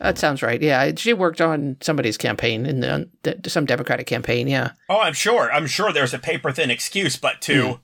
[0.00, 0.60] That sounds right.
[0.62, 4.46] Yeah, she worked on somebody's campaign in the, the, some Democratic campaign.
[4.46, 4.72] Yeah.
[4.88, 5.50] Oh, I'm sure.
[5.50, 7.80] I'm sure there's a paper thin excuse, but to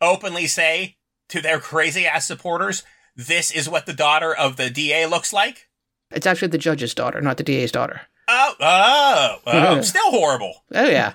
[0.00, 0.96] openly say
[1.28, 2.82] to their crazy ass supporters,
[3.16, 5.68] this is what the daughter of the DA looks like.
[6.10, 8.02] It's actually the judge's daughter, not the DA's daughter.
[8.28, 10.64] Oh, oh, oh, still horrible.
[10.74, 11.14] Oh yeah,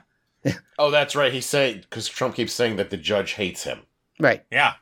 [0.79, 1.31] Oh, that's right.
[1.31, 3.81] He's saying because Trump keeps saying that the judge hates him.
[4.19, 4.43] right.
[4.51, 4.73] Yeah.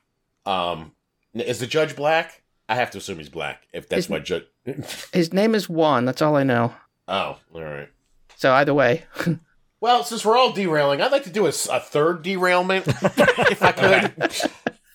[0.46, 0.94] Um,
[1.34, 2.44] is the judge black?
[2.70, 3.68] I have to assume he's black.
[3.74, 4.46] If that's Is- my judge.
[5.14, 6.06] His name is Juan.
[6.06, 6.74] That's all I know.
[7.08, 7.90] oh, all right.
[8.36, 9.04] So either way,
[9.82, 14.52] Well, since we're all derailing, I'd like to do a third derailment, if I could.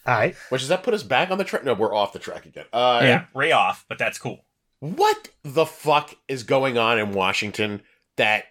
[0.06, 0.34] All right.
[0.50, 1.64] Which does that put us back on the track?
[1.64, 2.66] No, we're off the track again.
[2.70, 3.24] Uh, Yeah.
[3.34, 4.44] Ray off, but that's cool.
[4.80, 7.80] What the fuck is going on in Washington
[8.18, 8.44] that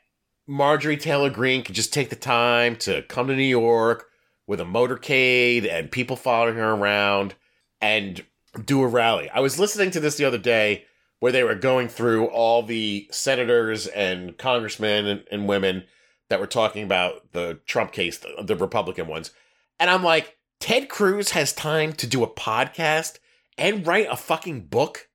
[0.47, 4.07] Marjorie Taylor Greene could just take the time to come to New York
[4.47, 7.36] with a motorcade and people following her around
[7.79, 8.23] and
[8.65, 9.29] do a rally?
[9.29, 10.86] I was listening to this the other day
[11.23, 15.86] where they were going through all the senators and congressmen and, and women
[16.27, 19.31] that were talking about the Trump case, the, the Republican ones.
[19.79, 23.19] And I'm like, Ted Cruz has time to do a podcast
[23.57, 25.07] and write a fucking book?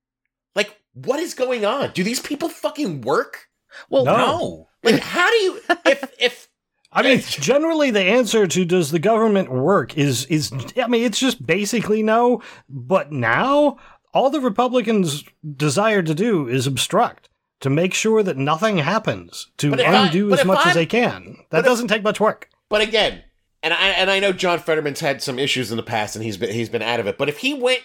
[0.55, 1.91] Like, what is going on?
[1.93, 3.49] Do these people fucking work?
[3.91, 4.17] well, No.
[4.17, 4.69] No.
[4.83, 6.49] Like, how do you if if
[6.93, 11.19] I mean, generally, the answer to "Does the government work?" is is I mean, it's
[11.19, 12.43] just basically no.
[12.67, 13.77] But now,
[14.15, 15.25] all the Republicans
[15.57, 17.29] desire to do is obstruct
[17.61, 20.87] to make sure that nothing happens to if I- undo as much as I'm- they
[20.87, 21.37] can.
[21.51, 22.49] That doesn't take much work.
[22.69, 23.25] but again,
[23.63, 26.37] and I and I know John Fetterman's had some issues in the past and he's
[26.37, 27.19] been he's been out of it.
[27.19, 27.83] But if he went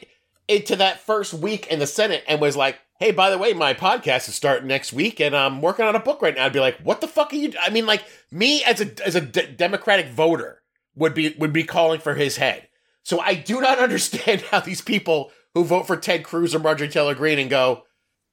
[0.48, 3.74] into that first week in the Senate and was like, "Hey, by the way, my
[3.74, 6.60] podcast is starting next week and I'm working on a book right now," I'd be
[6.60, 9.48] like, "What the fuck are you?" I mean, like me as a as a d-
[9.56, 10.62] Democratic voter
[10.96, 12.68] would be would be calling for his head.
[13.02, 16.90] So I do not understand how these people who vote for Ted Cruz or Marjorie
[16.90, 17.84] Taylor Greene and go,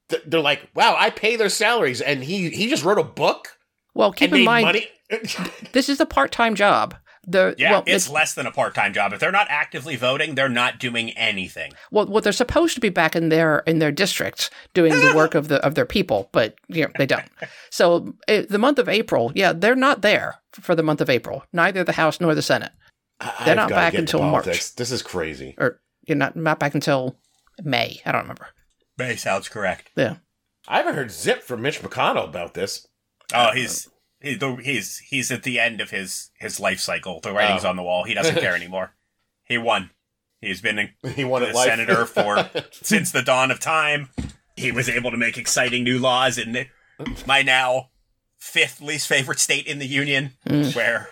[0.08, 3.58] th- they're like, "Wow, I pay their salaries," and he he just wrote a book
[3.94, 4.88] well, keep and in made mind money.
[5.72, 6.94] this is a part-time job.
[7.26, 9.12] The Yeah, well, it's it- less than a part-time job.
[9.12, 11.72] If they're not actively voting, they're not doing anything.
[11.90, 15.34] well, well, they're supposed to be back in their in their districts doing the work
[15.34, 17.24] of the of their people, but you know, they don't.
[17.70, 21.44] So eh, the month of April, yeah, they're not there for the month of April.
[21.52, 22.72] Neither the House nor the Senate,
[23.20, 24.74] I've not back get into until March.
[24.74, 25.54] This is crazy.
[25.58, 25.80] or
[26.10, 27.16] you're not not back until
[27.62, 28.00] May.
[28.04, 28.48] I don't remember.
[28.98, 29.90] May sounds correct.
[29.96, 30.16] Yeah.
[30.68, 32.86] I haven't heard zip from Mitch McConnell about this.
[33.32, 33.88] Oh, he's
[34.20, 37.20] he's he's at the end of his his life cycle.
[37.20, 37.70] The writing's Oh.
[37.70, 38.04] on the wall.
[38.04, 38.94] He doesn't care anymore.
[39.44, 39.90] He won.
[40.40, 44.10] He's been a He won the at senator for since the dawn of time.
[44.56, 46.66] He was able to make exciting new laws in
[47.26, 47.90] my now
[48.38, 50.32] fifth least favorite state in the union.
[50.46, 50.74] Mm.
[50.76, 51.08] Where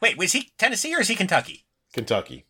[0.00, 1.64] wait, was he Tennessee or is he Kentucky?
[1.92, 2.44] Kentucky.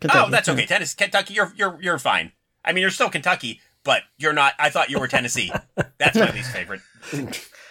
[0.00, 0.24] Kentucky.
[0.26, 0.66] Oh, that's okay.
[0.66, 2.32] Tennessee, Kentucky, you're you're you're fine.
[2.64, 4.54] I mean, you're still Kentucky, but you're not.
[4.58, 5.52] I thought you were Tennessee.
[5.98, 6.80] That's my least favorite.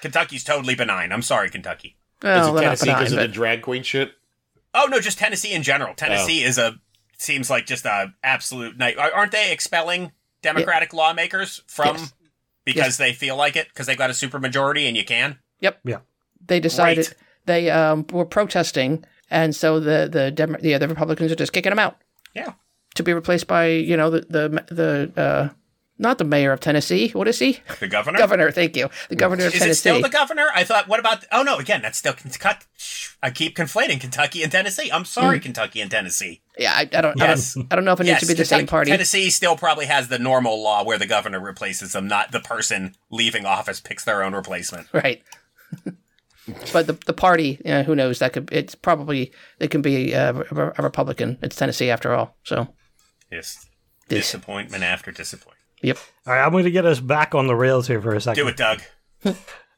[0.02, 1.12] Kentucky's totally benign.
[1.12, 1.98] I'm sorry, Kentucky.
[2.24, 4.14] Well, is it Tennessee because of the drag queen shit?
[4.74, 5.94] Oh no, just Tennessee in general.
[5.94, 6.80] Tennessee is a
[7.18, 8.98] seems like just a absolute night.
[8.98, 10.12] Aren't they expelling
[10.42, 12.14] Democratic lawmakers from Yes.
[12.66, 12.98] because Yes.
[12.98, 15.40] they feel like it because they've got a supermajority and you can?
[15.60, 15.80] Yep.
[15.86, 16.00] Yeah.
[16.46, 17.16] They decided Great.
[17.46, 21.72] they um, were protesting, and so the the Dem- yeah, the Republicans are just kicking
[21.72, 21.98] them out
[22.36, 22.54] Yeah.
[22.96, 24.66] to be replaced by you know the the
[25.16, 25.50] the uh,
[25.98, 27.10] not the mayor of Tennessee.
[27.12, 27.60] What is he?
[27.80, 28.18] The governor.
[28.18, 28.52] Governor.
[28.52, 28.90] Thank you.
[29.08, 29.72] The governor of Is Tennessee.
[29.72, 30.48] it still the governor?
[30.54, 30.90] I thought.
[30.90, 31.24] What about?
[31.32, 32.66] Oh no, again, that's still Kentucky.
[33.24, 34.92] I keep conflating Kentucky and Tennessee.
[34.92, 35.08] I'm Mm.
[35.08, 36.42] sorry, Kentucky and Tennessee.
[36.58, 37.18] yeah, I, I don't.
[37.18, 37.56] Yes.
[37.56, 37.68] I don't.
[37.72, 38.92] I don't know if it needs to be the Kentucky- same party.
[38.92, 42.96] Tennessee still probably has the normal law where the governor replaces them, not the person
[43.10, 44.88] leaving office picks their own replacement.
[44.94, 45.24] Right.
[46.74, 48.20] but the the party, you know, who knows?
[48.20, 51.38] That could it's probably it can be uh, a, a Republican.
[51.42, 52.38] It's Tennessee after all.
[52.44, 52.68] So
[53.32, 53.66] Yes.
[54.08, 55.58] This- Disappointment after disappointment.
[55.82, 55.98] yep.
[56.28, 58.44] All right, I'm going to get us back on the rails here for a second.
[58.44, 58.82] Do it, Doug.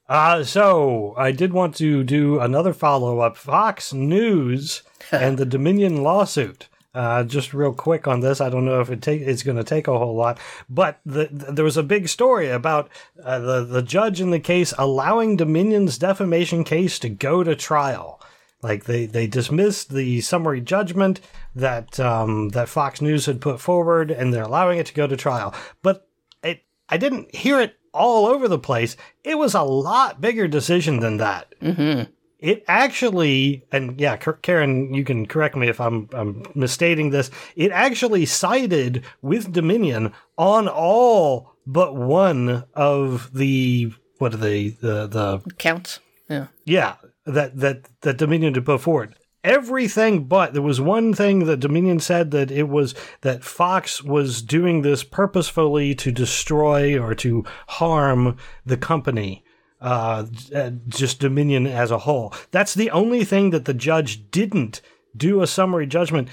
[0.09, 6.01] Uh, so I did want to do another follow up Fox News and the Dominion
[6.01, 6.69] lawsuit.
[6.97, 9.63] Uh, just real quick on this, I don't know if it take it's going to
[9.63, 12.89] take a whole lot, but the, the, there was a big story about
[13.23, 18.19] uh, the the judge in the case allowing Dominion's defamation case to go to trial.
[18.63, 21.21] Like they, they dismissed the summary judgment
[21.55, 25.15] that um, that Fox News had put forward, and they're allowing it to go to
[25.15, 25.53] trial.
[25.83, 26.07] But
[26.41, 28.97] it I didn't hear it all over the place.
[29.23, 31.53] It was a lot bigger decision than that.
[31.61, 32.11] Mm-hmm.
[32.39, 37.31] It actually, and yeah, Karen, you can correct me if I'm, I'm misstating this.
[37.55, 45.07] It actually sided with Dominion on all but one of the what are they the
[45.07, 45.99] the Counts.
[46.29, 46.47] Yeah.
[46.65, 46.95] yeah,
[47.25, 49.15] that that that Dominion had put forward.
[49.43, 54.41] Everything but there was one thing that Dominion said that it was that Fox was
[54.41, 59.43] doing this purposefully to destroy or to harm the company,
[59.81, 62.33] uh, uh, just Dominion as a whole.
[62.51, 64.81] That's the only thing that the judge didn't
[65.15, 66.29] do a summary judgment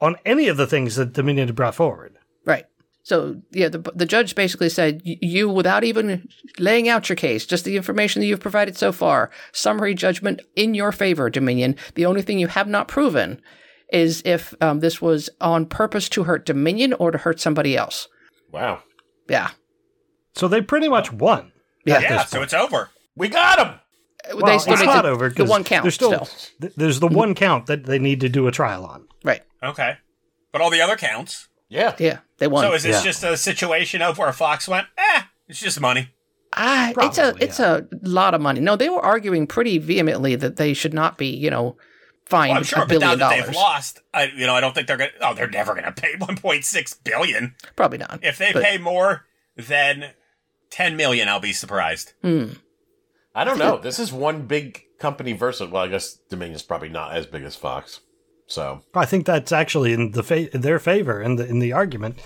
[0.00, 2.18] on any of the things that Dominion had brought forward.
[2.44, 2.66] Right.
[3.04, 7.64] So yeah, the the judge basically said you, without even laying out your case, just
[7.64, 11.76] the information that you've provided so far, summary judgment in your favor, Dominion.
[11.94, 13.40] The only thing you have not proven
[13.92, 18.08] is if um, this was on purpose to hurt Dominion or to hurt somebody else.
[18.50, 18.82] Wow.
[19.28, 19.50] Yeah.
[20.34, 21.51] So they pretty much won.
[21.84, 22.00] Yeah.
[22.00, 22.90] Yeah, so it's over.
[23.16, 23.74] We got him.
[24.36, 26.50] Well, they still it's not to, over the 'cause one count There's still, still.
[26.60, 29.06] th- there's the one count that they need to do a trial on.
[29.24, 29.42] Right.
[29.62, 29.96] Okay.
[30.52, 31.48] But all the other counts.
[31.68, 31.96] Yeah.
[31.98, 32.18] Yeah.
[32.38, 32.62] They won.
[32.64, 33.02] So is this Yeah.
[33.10, 36.10] just a situation of where Fox went, eh, it's just money.
[36.54, 38.60] Ah, it's a Probably, it's a lot of money.
[38.60, 41.76] No, they were arguing pretty vehemently that they should not be, you know,
[42.26, 43.46] fined Well, I'm a sure, but now that dollars.
[43.46, 45.10] they've lost, I, you know, I don't think they're gonna.
[45.22, 47.54] Oh, they're never gonna pay 1.6 billion.
[47.74, 48.20] Probably not.
[48.22, 49.24] If they But- pay more
[49.56, 50.10] than
[50.72, 52.14] 10 million, I'll be surprised.
[52.22, 52.54] Hmm.
[53.34, 53.76] I don't know.
[53.82, 55.70] This is one big company versus.
[55.70, 58.00] Well, I guess Dominion's probably not as big as Fox.
[58.46, 62.18] So, I think that's actually in the fa- their favor in the in the argument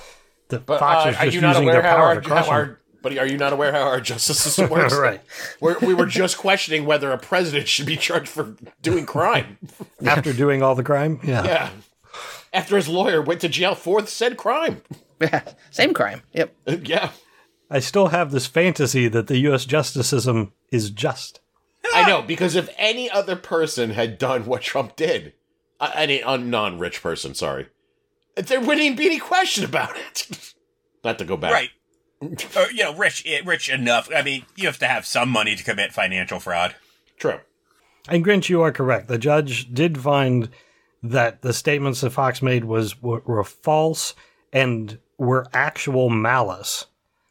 [0.48, 2.14] that but Fox uh, is are just you not using aware their how power our,
[2.14, 2.70] to crush how them.
[2.70, 4.94] our But are you not aware how our justice system works?
[4.98, 5.20] right.
[5.60, 9.58] We're, we were just questioning whether a president should be charged for doing crime.
[10.04, 11.44] After doing all the crime, yeah.
[11.44, 11.70] yeah.
[12.52, 14.82] After his lawyer went to jail for said crime.
[15.20, 15.42] Yeah.
[15.70, 16.22] Same crime.
[16.32, 16.54] Yep.
[16.82, 17.10] Yeah.
[17.70, 19.64] I still have this fantasy that the U.S.
[19.64, 21.40] justice system is just.
[21.94, 25.34] I know, because if any other person had done what Trump did,
[25.80, 27.68] uh, any a non-rich person, sorry,
[28.34, 30.54] there wouldn't even be any question about it.
[31.04, 31.52] Not to go back.
[31.52, 31.70] Right.
[32.56, 34.08] or, you know, rich, eh, rich enough.
[34.14, 36.74] I mean, you have to have some money to commit financial fraud.
[37.18, 37.40] True.
[38.08, 39.08] And Grinch, you are correct.
[39.08, 40.48] The judge did find
[41.02, 44.14] that the statements that Fox made was were, were false
[44.52, 46.86] and were actual malice.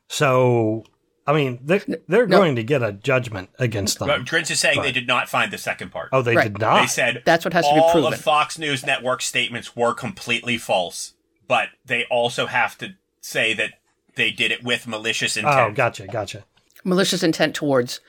[0.08, 0.84] So
[1.28, 2.38] I mean, they're, they're no.
[2.38, 4.08] going to get a judgment against them.
[4.08, 6.10] But Grinch is saying they did not find the second part.
[6.12, 6.44] oh, they Right.
[6.54, 6.82] did not.
[6.82, 8.14] They said That's what has to be all proven.
[8.14, 11.14] of Fox News Network statements were completely false,
[11.48, 12.90] but they also have to
[13.22, 13.72] say that
[14.16, 15.60] they did it with malicious intent.
[15.60, 16.46] oh, gotcha, gotcha.
[16.84, 18.02] malicious intent towards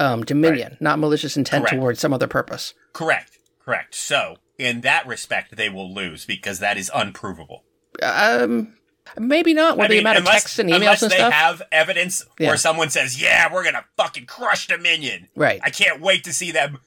[0.00, 1.76] um, Dominion, not malicious intent Correct.
[1.78, 2.72] towards some other purpose.
[2.94, 3.36] Correct.
[3.62, 3.94] Correct.
[3.94, 7.64] So, in that respect, they will lose because that is unprovable.
[8.02, 8.78] Um,
[9.18, 11.16] maybe not with I the mean, amount of unless, texts and emails unless and they
[11.16, 11.32] stuff.
[11.32, 12.48] have evidence Yeah.
[12.48, 15.60] where someone says, "Yeah, we're gonna fucking crush Dominion." Right.
[15.62, 16.78] I can't wait to see them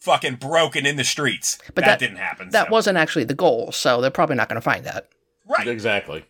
[0.00, 1.58] fucking broken in the streets.
[1.66, 2.50] But that, that- didn't happen.
[2.50, 2.72] that so.
[2.72, 5.08] wasn't actually the goal, so they're probably not going to find that.
[5.48, 5.66] right.
[5.66, 6.24] Exactly.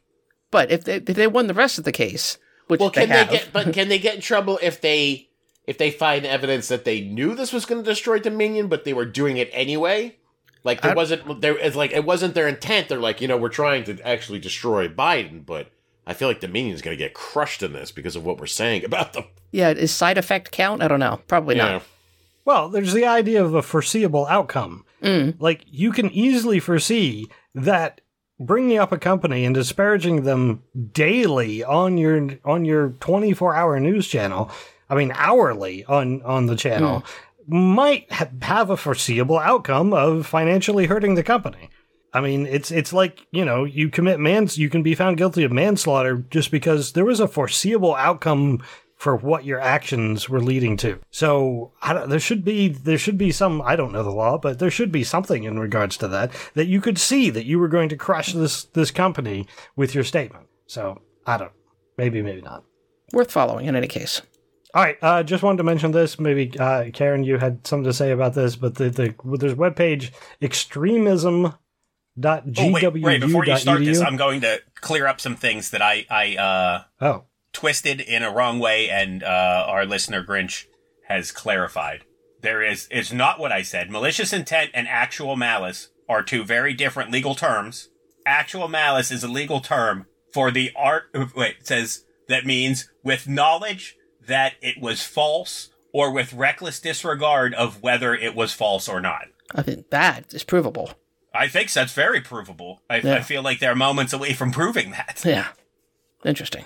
[0.50, 3.08] But if they if they won the rest of the case, which Well, they can
[3.10, 3.48] they, have, get?
[3.52, 5.28] But can they get in trouble if they
[5.66, 8.92] if they find evidence that they knew this was going to destroy Dominion, but they
[8.92, 10.16] were doing it anyway?
[10.64, 11.56] Like there I- wasn't there.
[11.58, 12.88] It's like it wasn't their intent.
[12.88, 15.70] They're like, you know, we're trying to actually destroy Biden, but
[16.06, 18.84] I feel like Dominion's going to get crushed in this because of what we're saying
[18.84, 19.24] about them.
[19.52, 20.82] yeah, is side effect count?
[20.82, 21.20] I don't know.
[21.28, 21.82] Probably You not.
[22.44, 24.84] Well, there's the idea of a foreseeable outcome.
[25.02, 25.36] Mm.
[25.40, 28.00] Like you can easily foresee that
[28.40, 34.50] bringing up a company and disparaging them daily on your on your 24-hour news channel,
[34.90, 37.04] I mean hourly on on the channel,
[37.46, 41.70] might have a foreseeable outcome of financially hurting the company.
[42.14, 45.44] I mean, it's it's like you know you commit mans you can be found guilty
[45.44, 48.62] of manslaughter just because there was a foreseeable outcome
[49.02, 51.00] for what your actions were leading to.
[51.10, 51.72] So
[52.06, 54.92] there should be there should be some I don't know the law, but there should
[54.92, 57.96] be something in regards to that that you could see that you were going to
[57.96, 60.46] crush this this company with your statement.
[60.66, 61.52] So I don't
[61.96, 62.64] maybe maybe not.
[63.12, 64.22] Worth following in any case.
[64.74, 66.18] All right, uh, just wanted to mention this.
[66.18, 69.56] Maybe uh, Karen, you had something to say about this, but the, the there's a
[69.56, 71.58] webpage extremism.gwu.edu.
[72.58, 75.82] Oh, wait, wait, before you start this, I'm going to clear up some things that
[75.82, 80.64] I, I uh, oh, twisted in a wrong way, and uh, our listener Grinch
[81.06, 82.04] has clarified.
[82.40, 83.90] There is it's not what I said.
[83.90, 87.90] Malicious intent and actual malice are two very different legal terms.
[88.24, 91.04] Actual malice is a legal term for the art.
[91.36, 93.96] Wait, it says that means with knowledge
[94.32, 99.26] that it was false or with reckless disregard of whether it was false or not.
[99.54, 100.94] I think that is provable.
[101.34, 102.82] I think that's very provable.
[102.90, 103.14] I, Yeah.
[103.16, 105.22] I feel like they're moments away from proving that.
[105.24, 105.48] Yeah.
[106.24, 106.64] Interesting.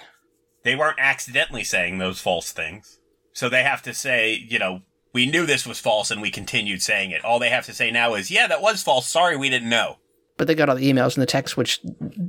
[0.65, 2.99] They weren't accidentally saying those false things.
[3.33, 6.83] So they have to say, you know, we knew this was false and we continued
[6.83, 7.25] saying it.
[7.25, 9.07] All they have to say now is, yeah, that was false.
[9.07, 9.97] Sorry, we didn't know.
[10.37, 11.81] But they got all the emails and the texts, which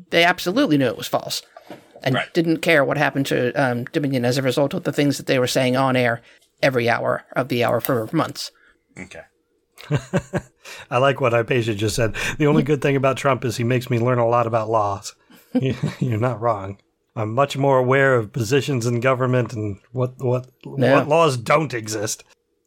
[0.10, 1.42] they absolutely knew it was false,
[2.04, 2.34] and Right.
[2.34, 5.40] didn't care what happened to um, Dominion as a result of the things that they
[5.40, 6.22] were saying on air
[6.62, 8.52] every hour of the hour for months.
[9.00, 9.22] Okay.
[10.92, 12.16] I like what Hypatia just said.
[12.38, 15.14] The only good thing about Trump is he makes me learn a lot about laws.
[15.54, 16.78] You- You're not wrong.
[17.16, 20.94] I'm much more aware of positions in government and what what Yeah.
[20.96, 22.24] what laws don't exist.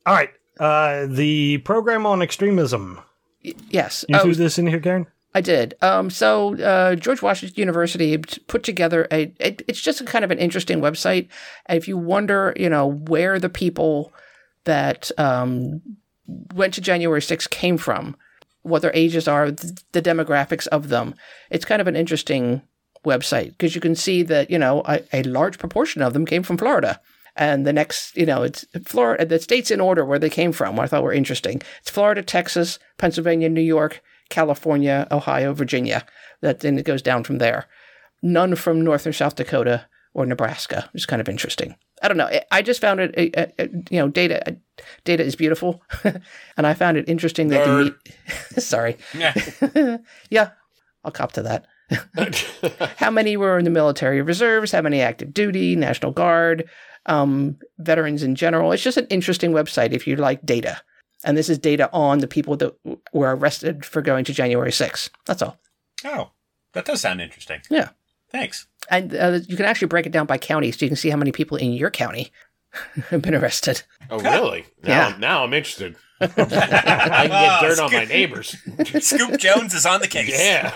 [0.06, 3.00] All right, uh, the program on extremism.
[3.44, 4.04] Y- yes.
[4.08, 5.06] You Oh, threw this in here, Karen?
[5.34, 5.74] I did.
[5.80, 9.32] Um, so uh, George Washington University put together a.
[9.38, 11.28] It, it's just a kind of an interesting website.
[11.66, 14.12] And if you wonder, you know, where the people
[14.64, 15.82] that um,
[16.54, 18.16] went to January 6th came from,
[18.62, 21.14] what their ages are, th- the demographics of them,
[21.48, 22.62] it's kind of an interesting
[23.04, 26.42] website because you can see that you know a, a large proportion of them came
[26.42, 27.00] from Florida.
[27.36, 30.78] And the next, you know, it's Florida, the states in order where they came from,
[30.80, 31.62] I thought were interesting.
[31.80, 36.06] It's Florida, Texas, Pennsylvania, New York, California, Ohio, Virginia.
[36.40, 37.66] That then it goes down from there.
[38.22, 40.88] None from North or South Dakota or Nebraska.
[40.94, 41.74] It's kind of interesting.
[42.02, 42.30] I don't know.
[42.50, 44.56] I- just found it, uh, uh, you know, data
[45.04, 45.82] data is beautiful,
[46.56, 47.94] and I found it interesting that the meet.
[48.62, 49.34] Sorry, Yeah.
[50.30, 50.50] yeah,
[51.04, 51.66] I'll cop to that.
[52.96, 54.72] how many were in the military reserves?
[54.72, 56.68] How many active duty, National Guard,
[57.06, 58.72] um, veterans in general?
[58.72, 60.80] It's just an interesting website if you like data.
[61.24, 62.74] And this is data on the people that
[63.12, 65.10] were arrested for going to January 6th.
[65.26, 65.58] That's all.
[66.04, 66.30] oh,
[66.72, 67.60] that does sound interesting.
[67.70, 67.90] Yeah.
[68.30, 68.66] Thanks.
[68.88, 71.16] And uh, you can actually break it down by county so you can see how
[71.16, 72.30] many people in your county
[73.10, 73.82] have been arrested.
[74.08, 74.66] Oh, really?
[74.82, 75.06] Now, Yeah.
[75.14, 75.96] I'm, now I'm interested.
[76.22, 76.48] I can
[77.28, 78.54] get dirt on my neighbors.
[79.00, 80.30] Scoop Jones is on the case.
[80.38, 80.70] Yeah.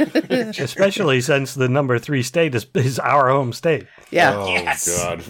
[0.65, 3.87] Especially since the number three state is, is our home state.
[4.11, 4.35] Yeah.
[4.37, 4.89] Oh Yes.
[5.05, 5.23] God.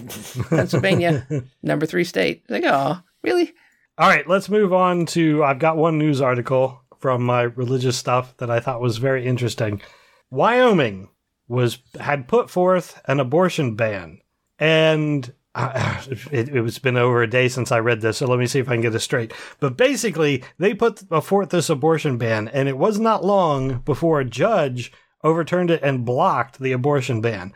[0.49, 1.27] Pennsylvania,
[1.61, 2.43] number three state.
[2.49, 3.53] Like, oh, really?
[3.97, 5.41] All right, let's move on to.
[5.41, 9.81] I've got one news article from my religious stuff that I thought was very interesting.
[10.29, 11.09] Wyoming
[11.47, 14.19] was had put forth an abortion ban,
[14.59, 18.59] and it, was been over a day since I read this, so let me see
[18.59, 19.31] if I can get this straight.
[19.61, 24.25] But basically, they put forth this abortion ban, and it was not long before a
[24.25, 24.91] judge
[25.23, 27.53] overturned it and blocked the abortion ban.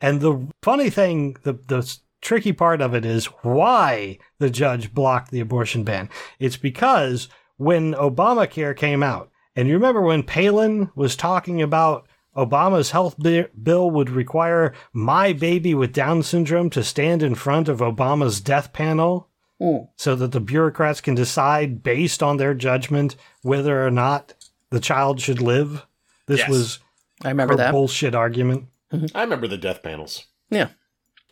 [0.00, 5.30] And the funny thing, the the tricky part of it is why the judge blocked
[5.30, 6.08] the abortion ban.
[6.38, 12.06] It's because when Obamacare came out, and you remember when Palin was talking about
[12.36, 13.16] Obama's health
[13.62, 18.72] bill would require my baby with Down syndrome to stand in front of Obama's death
[18.72, 19.26] panel
[19.60, 19.88] Mm.
[19.94, 24.32] so that the bureaucrats can decide based on their judgment whether or not
[24.70, 25.84] the child should live.
[26.26, 26.48] This Yes.
[26.48, 26.78] was
[27.22, 27.72] I remember her that.
[27.72, 28.68] bullshit argument.
[29.14, 30.24] I remember the death panels.
[30.48, 30.68] Yeah.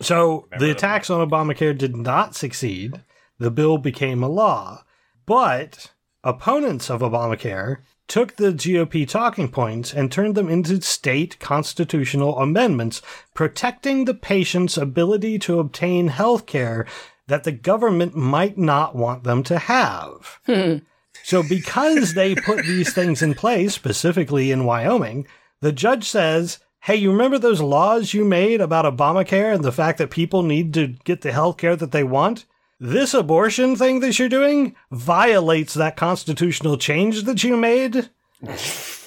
[0.01, 3.03] So Remember the attacks on Obamacare did not succeed.
[3.38, 4.84] The bill became a law.
[5.26, 5.92] But
[6.24, 13.03] opponents of Obamacare took the GOP talking points and turned them into state constitutional amendments
[13.34, 16.86] protecting the patient's ability to obtain health care
[17.26, 20.38] that the government might not want them to have.
[20.46, 20.78] Hmm.
[21.22, 25.26] So, because they put these things in place, specifically in Wyoming,
[25.61, 29.98] the judge says, Hey, you remember those laws you made about Obamacare and the fact
[29.98, 32.46] that people need to get the health care that they want?
[32.80, 38.10] This abortion thing that you're doing violates that constitutional change that you made.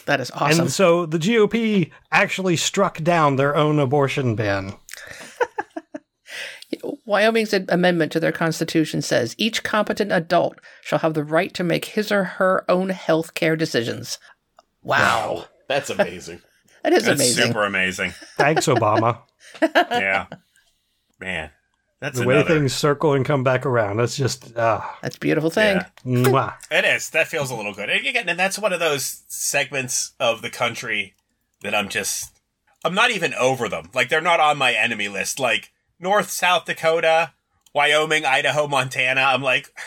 [0.06, 0.62] That is awesome.
[0.62, 4.74] And so the GOP actually struck down their own abortion ban.
[7.06, 11.86] Wyoming's amendment to their constitution says each competent adult shall have the right to make
[11.86, 14.18] his or her own health care decisions.
[14.82, 15.46] Wow.
[15.68, 16.42] That's amazing.
[16.84, 17.48] That is That's amazing.
[17.48, 18.12] super amazing.
[18.38, 19.20] Thanks, Obama.
[19.62, 20.28] Yeah.
[21.20, 21.52] Man.
[22.00, 23.98] That's the way things circle and come back around.
[23.98, 25.82] That's just, ah, That's a beautiful thing.
[26.04, 26.54] Yeah.
[26.72, 27.12] It is.
[27.12, 27.92] That feels a little good.
[27.92, 31.14] And again, and that's one of those segments of the country
[31.62, 32.42] that I'm just
[32.84, 33.90] I'm not even over them.
[33.94, 35.40] Like they're not on my enemy list.
[35.40, 37.34] Like North, South Dakota,
[37.74, 39.22] Wyoming, Idaho, Montana.
[39.22, 39.82] I'm like, are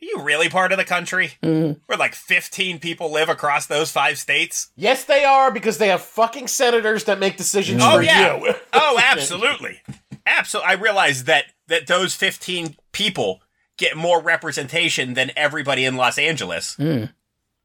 [0.00, 1.32] you really part of the country?
[1.42, 1.80] Mhm.
[1.86, 4.70] Where like 15 people live across those five states?
[4.76, 8.36] yes, they are because they have fucking senators that make decisions Oh for yeah.
[8.36, 8.54] you.
[8.72, 9.80] oh, absolutely.
[10.26, 10.68] Absolutely.
[10.70, 13.40] I realize that that those 15 people
[13.76, 16.76] get more representation than everybody in Los Angeles.
[16.76, 17.12] Mm.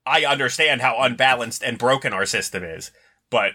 [0.06, 2.92] I understand how unbalanced and broken our system is,
[3.32, 3.54] but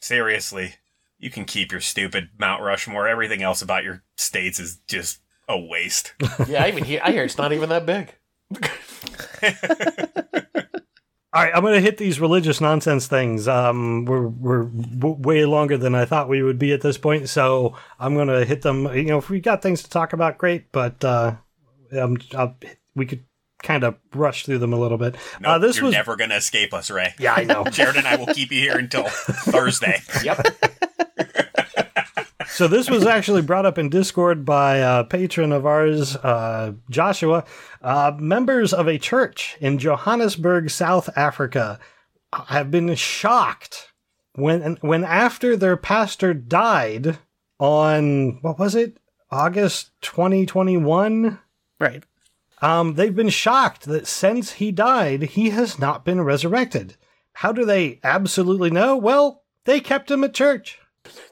[0.00, 0.74] seriously,
[1.18, 3.08] you can keep your stupid Mount Rushmore.
[3.08, 6.14] Everything else about your states is just a waste.
[6.48, 7.00] yeah, I even hear.
[7.02, 8.14] I hear it's not even that big.
[11.34, 13.48] All right, I'm going to hit these religious nonsense things.
[13.48, 17.30] Um, we're we're w- way longer than I thought we would be at this point,
[17.30, 18.86] so I'm going to hit them.
[18.94, 20.70] You know, if we got things to talk about, great.
[20.72, 21.36] But uh,
[21.98, 22.54] um, I'll,
[22.94, 23.24] we could
[23.62, 25.16] kind of rush through them a little bit.
[25.40, 27.14] No, uh, this you're was never gonna escape us, Ray.
[27.18, 27.64] yeah, I know.
[27.70, 30.02] Jared and I will keep you here until Thursday.
[30.22, 30.46] Yep.
[32.52, 37.44] So this was actually brought up in Discord by a patron of ours, uh, Joshua.
[37.80, 41.80] Uh, members of a church in Johannesburg, South Africa,
[42.48, 43.92] have been shocked
[44.34, 47.18] when when after their pastor died
[47.58, 48.98] on what was it
[49.30, 51.38] August 2021.
[51.80, 52.04] Right.
[52.60, 56.96] Um, they've been shocked that since he died, he has not been resurrected.
[57.32, 58.94] How do they absolutely know?
[58.94, 60.78] Well, they kept him at church.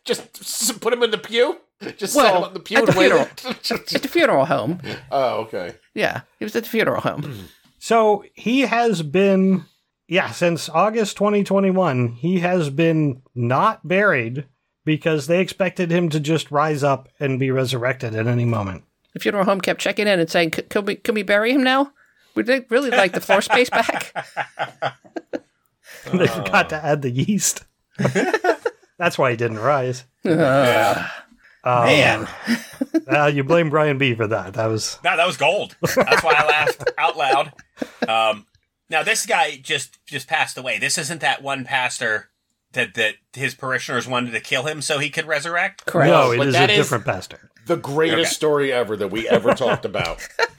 [0.05, 1.59] Just put him in the pew.
[1.97, 3.21] Just Well, set him up in the pew at the funeral.
[3.95, 4.81] At the funeral home.
[5.11, 5.75] oh, okay.
[5.95, 6.23] Yeah.
[6.39, 7.49] He was at the funeral home.
[7.79, 9.65] So he has been,
[10.07, 14.47] yeah, since August 2021, he has been not buried
[14.85, 18.85] because they expected him to just rise up and be resurrected at any moment.
[19.15, 21.93] The funeral home kept checking in and saying, "Can we can we bury him now?
[22.35, 24.13] We'd li- really like the floor space back."
[26.13, 27.65] they forgot to add the yeast.
[29.01, 30.05] That's why he didn't rise.
[30.25, 31.09] Uh,
[31.63, 32.29] Um, man.
[33.07, 34.55] uh, you blame Brian B for that.
[34.55, 35.77] That was No, that was gold.
[35.83, 37.53] That's why I laughed out loud.
[38.09, 38.47] Um,
[38.89, 40.79] now this guy just just passed away.
[40.79, 42.31] This isn't that one pastor
[42.73, 45.85] that that his parishioners wanted to kill him so he could resurrect.
[45.85, 46.11] Correct.
[46.11, 47.51] no, it but is a that is- different pastor.
[47.67, 48.25] The greatest Okay.
[48.31, 50.27] story ever that we ever talked about.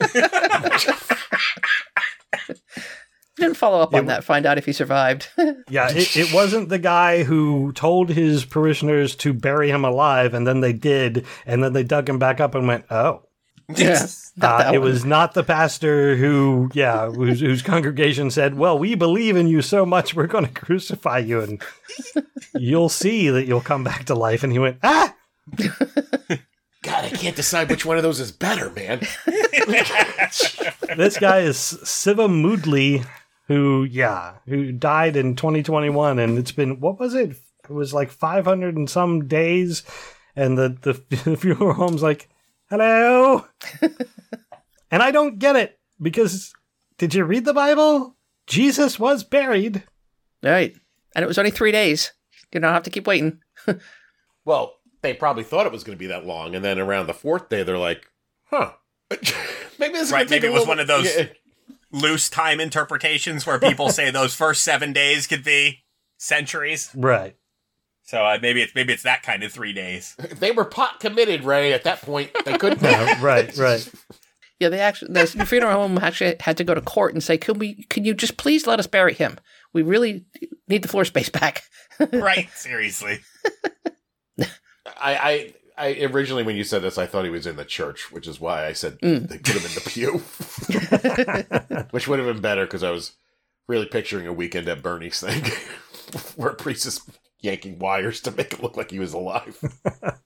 [3.42, 4.24] Didn't follow up on It- that.
[4.24, 5.28] Find out if he survived.
[5.68, 10.46] Yeah, it, it wasn't the guy who told his parishioners to bury him alive, and
[10.46, 13.22] then they did, and then they dug him back up and went, "Oh."
[13.74, 14.06] yeah.
[14.40, 14.88] Uh, it one.
[14.88, 19.62] was not the pastor who, yeah, whose, whose congregation said, "Well, we believe in you
[19.62, 21.62] so much, we're going to crucify you, and
[22.54, 25.14] you'll see that you'll come back to life." And he went, "Ah,
[25.58, 29.00] God, I can't decide which one of those is better, man.
[30.96, 33.06] this guy is Siva Moodley,
[33.48, 37.30] who, yeah, who died in 2021, and it's been what was it?
[37.64, 39.82] It was like 500 and some days,
[40.36, 40.76] and the
[41.12, 42.28] the funeral home's like,
[42.70, 43.44] "Hello,"
[44.90, 46.52] and I don't get it because
[46.98, 48.16] did you read the Bible?
[48.46, 49.82] Jesus was buried.
[50.42, 50.74] right.
[51.14, 52.12] And it was only three days.
[52.52, 53.40] You don't have to keep waiting.
[54.44, 57.14] Well, they probably thought it was going to be that long, and then around the
[57.14, 58.10] fourth day, they're like,
[58.46, 58.72] "Huh,
[59.78, 61.26] maybe this is Right, maybe it was little- one of those- Yeah.
[61.92, 65.84] Loose time interpretations where people say those first seven days could be
[66.18, 66.90] centuries.
[66.94, 67.36] Right.
[68.04, 70.16] So uh, maybe it's maybe it's that kind of three days.
[70.16, 71.72] They were pot committed, Ray.
[71.72, 72.82] At that point, they couldn't.
[72.82, 73.92] Yeah, right, right.
[74.58, 77.58] Yeah, they actually the funeral home actually had to go to court and say, "Can
[77.58, 77.84] we?
[77.84, 79.38] Can you just please let us bury him?
[79.72, 80.24] We really
[80.68, 81.62] need the floor space back."
[82.12, 82.48] right?
[82.54, 83.20] Seriously.
[84.40, 88.12] I, I, I originally when you said this, I thought he was in the church,
[88.12, 89.28] which is why I said Mm.
[89.28, 89.80] they put him in the
[91.80, 93.12] pew, which would have been better because I was
[93.68, 95.42] really picturing a weekend at Bernie's thing,
[96.36, 97.00] where a priest is
[97.40, 99.58] yanking wires to make it look like he was alive.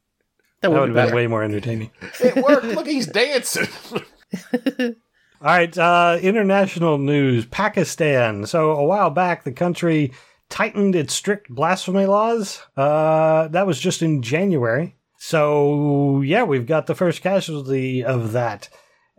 [0.63, 1.91] That That would would have been way more entertaining.
[2.19, 2.65] It worked.
[2.65, 3.69] Look, he's dancing.
[4.81, 4.95] All
[5.43, 7.45] right, uh, international news.
[7.45, 8.47] Pakistan.
[8.47, 10.13] So a while back, the country
[10.49, 12.63] tightened its strict blasphemy laws.
[12.75, 14.97] Uh, that was just in January.
[15.29, 18.69] So yeah, we've got the first casualty of that.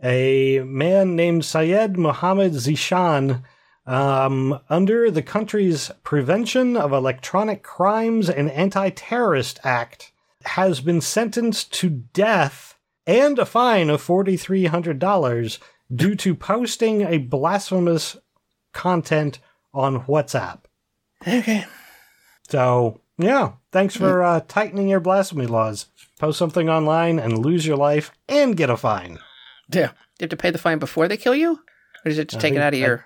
[0.02, 3.42] A man named Syed Mohammed Zishan,
[3.84, 10.10] um, under the country's Prevention of Electronic Crimes and Anti-Terrorist Act,
[10.46, 15.58] has been sentenced to death and a fine of $4,300
[15.94, 18.16] due to posting a blasphemous
[18.72, 19.40] content
[19.74, 20.60] on WhatsApp.
[21.26, 21.66] Okay.
[22.48, 25.86] So, yeah, thanks for uh, tightening your blasphemy laws.
[26.18, 29.18] Post something online and lose your life and get a fine.
[29.70, 29.90] Yeah.
[30.18, 31.60] You have to pay the fine before they kill you,
[32.04, 33.04] or is it just I taken think out of that- your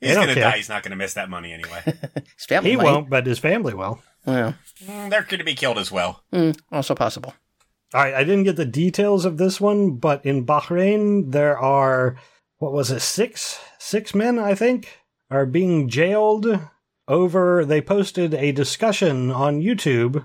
[0.00, 0.56] He's don't gonna die.
[0.56, 1.82] He's not gonna miss that money anyway.
[2.36, 2.70] his family?
[2.70, 2.84] He might.
[2.84, 4.02] won't, but his family will.
[4.26, 4.54] Well,
[4.86, 6.22] Mm, They're gonna be killed as well.
[6.32, 7.34] mm, also possible.
[7.92, 12.16] All right, I didn't get the details of this one, but in Bahrain there are
[12.58, 15.00] what was it, six six men, I think,
[15.30, 16.46] are being jailed
[17.10, 20.24] over they posted a discussion on YouTube,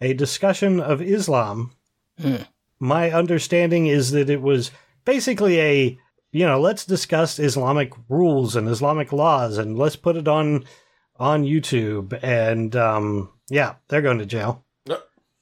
[0.00, 1.72] a discussion of Islam.
[2.20, 2.42] Hmm.
[2.78, 4.70] My understanding is that it was
[5.04, 5.98] basically a
[6.32, 10.64] you know, let's discuss Islamic rules and Islamic laws and let's put it on
[11.16, 14.64] on YouTube and um yeah, they're going to jail.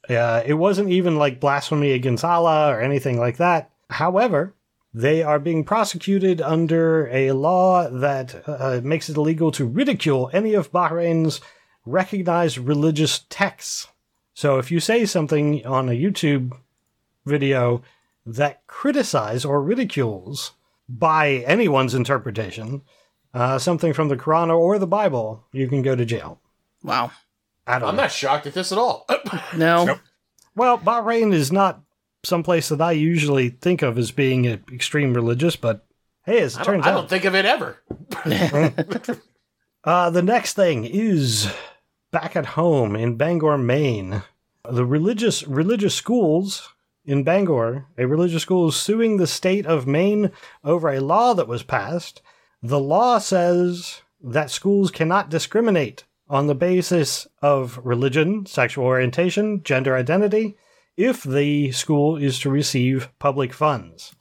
[0.08, 3.70] Uh, it wasn't even like blasphemy against Allah or anything like that.
[3.88, 4.54] However,
[4.94, 10.54] they are being prosecuted under a law that uh, makes it illegal to ridicule any
[10.54, 11.40] of Bahrain's
[11.84, 13.88] recognized religious texts.
[14.34, 16.52] So if you say something on a YouTube
[17.26, 17.82] video
[18.24, 20.52] that criticizes or ridicules
[20.88, 22.82] by anyone's interpretation
[23.34, 26.40] uh, something from the Quran or the Bible, you can go to jail.
[26.84, 27.10] Wow.
[27.66, 28.02] I don't I'm know.
[28.02, 29.06] not shocked at this at all.
[29.56, 29.84] No.
[29.86, 29.98] Nope.
[30.56, 31.80] Well, Bahrain is not
[32.26, 35.86] someplace that I usually think of as being extreme religious, but
[36.24, 37.78] hey, as it I don't, I don't out, think of it ever.
[39.84, 41.52] uh, the next thing is
[42.10, 44.22] back at home in Bangor, Maine.
[44.68, 50.30] The religious religious schools in Bangor, a religious school is suing the state of Maine
[50.62, 52.22] over a law that was passed.
[52.62, 59.94] The law says that schools cannot discriminate on the basis of religion, sexual orientation, gender
[59.94, 60.56] identity,
[60.96, 64.14] if the school is to receive public funds.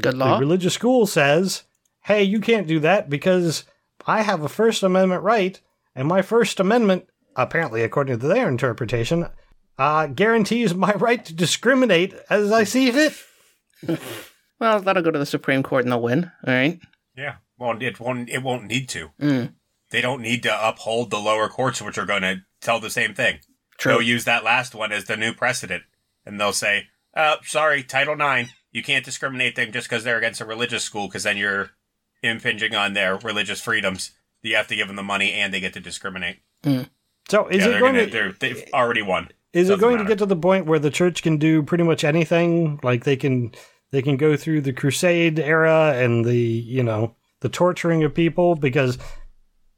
[0.00, 0.34] Good law.
[0.34, 1.64] The religious school says,
[2.04, 3.64] hey, you can't do that because
[4.06, 5.60] I have a First Amendment right,
[5.94, 7.06] and my First Amendment,
[7.36, 9.28] apparently according to their interpretation,
[9.78, 13.14] uh, guarantees my right to discriminate as I see fit.
[14.60, 16.30] well, that'll go to the Supreme Court and they'll win.
[16.46, 16.80] All right.
[17.16, 17.36] Yeah.
[17.58, 18.28] Well, it won't.
[18.28, 19.10] It won't need to.
[19.20, 19.54] Mm.
[19.90, 23.14] They don't need to uphold the lower courts, which are going to tell the same
[23.14, 23.38] thing.
[23.78, 23.92] True.
[23.92, 25.84] They'll use that last one as the new precedent,
[26.26, 30.40] and they'll say, "Uh, sorry, Title IX, you can't discriminate them just because they're against
[30.40, 31.70] a religious school, because then you're
[32.22, 34.12] impinging on their religious freedoms.
[34.42, 36.38] You have to give them the money, and they get to discriminate.
[37.28, 39.28] So is yeah, it going gonna, to they're, they've already won.
[39.52, 41.84] is it doesn't going to get to the point where the church can do pretty
[41.84, 42.78] much anything?
[42.82, 43.52] Like they can
[43.92, 48.54] they can go through the crusade era and the you know the torturing of people
[48.56, 48.98] because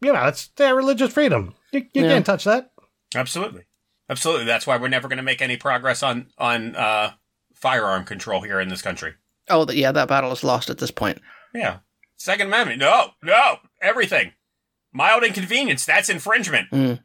[0.01, 1.55] you know it's their religious freedom.
[1.73, 2.09] You, you Yeah.
[2.09, 2.73] can't touch that.
[3.15, 3.63] Absolutely,
[4.09, 4.47] absolutely.
[4.47, 7.13] That's why we're never going to make any progress on on uh,
[7.55, 9.15] firearm control here in this country.
[9.49, 11.19] Oh, yeah, that battle is lost at this point.
[11.55, 11.79] Yeah.
[12.17, 12.81] Second Amendment.
[12.81, 14.33] No, no, everything.
[14.93, 15.85] Mild inconvenience.
[15.85, 16.71] That's infringement.
[16.71, 17.01] Mm.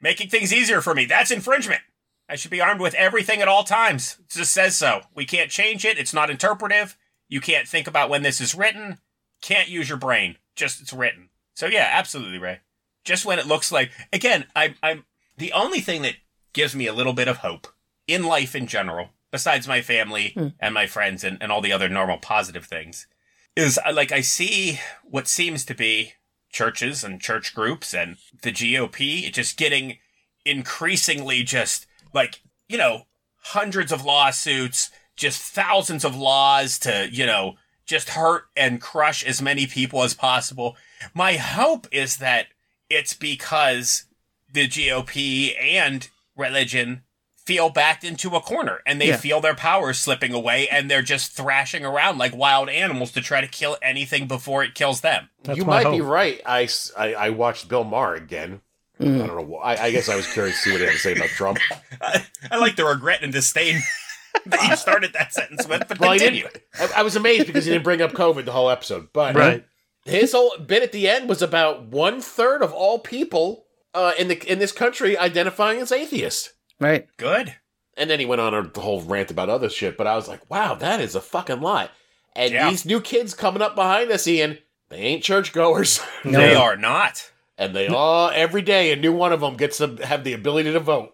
[0.00, 1.04] Making things easier for me.
[1.04, 1.82] That's infringement.
[2.28, 4.16] I should be armed with everything at all times.
[4.20, 5.02] It just says so.
[5.14, 5.98] We can't change it.
[5.98, 6.96] It's not interpretive.
[7.28, 8.98] You can't think about when this is written.
[9.42, 10.36] Can't use your brain.
[10.56, 11.30] Just it's written.
[11.54, 12.60] So yeah, absolutely, Ray.
[13.04, 15.04] Just when it looks like again, I, I'm
[15.36, 16.14] the only thing that
[16.54, 17.66] gives me a little bit of hope
[18.06, 20.48] in life in general, besides my family Hmm.
[20.58, 23.06] and my friends and, and all the other normal positive things,
[23.54, 26.14] is like I see what seems to be
[26.50, 29.98] churches and church groups and the GOP just getting
[30.44, 33.06] increasingly just like, you know,
[33.38, 37.54] hundreds of lawsuits, just thousands of laws to, you know,
[37.86, 40.76] just hurt and crush as many people as possible.
[41.12, 42.46] My hope is that
[42.88, 44.04] it's because
[44.50, 47.02] the GOP and religion
[47.44, 49.16] feel backed into a corner and they Yeah.
[49.18, 53.42] feel their power slipping away and they're just thrashing around like wild animals to try
[53.42, 55.28] to kill anything before it kills them.
[55.42, 56.08] That's you my might be hope.
[56.08, 56.40] right.
[56.46, 58.62] I, watched Bill Maher again.
[58.98, 59.26] I mm.
[59.26, 59.56] don't know.
[59.56, 61.58] I, I guess I was curious to see what he had to say about Trump.
[62.00, 63.80] I, I like the regret and disdain
[64.46, 66.48] that you started that sentence with, but Well, continue.
[66.80, 69.08] I, I was amazed because he didn't bring up COVID the whole episode.
[69.12, 69.66] But Right.
[70.06, 73.63] his whole bit at the end was about one third of all people
[73.94, 76.52] uh, in the in this country identifying as atheist.
[76.80, 77.06] Right.
[77.16, 77.54] Good.
[77.96, 79.96] And then he went on a whole rant about other shit.
[79.96, 81.90] But I was like, wow, that is a fucking lot.
[82.34, 82.68] And Yeah.
[82.68, 86.00] these new kids coming up behind us, Ian, they ain't churchgoers.
[86.24, 86.38] No.
[86.40, 87.30] They are not.
[87.56, 90.72] and they all every day a new one of them gets to have the ability
[90.72, 91.10] to vote.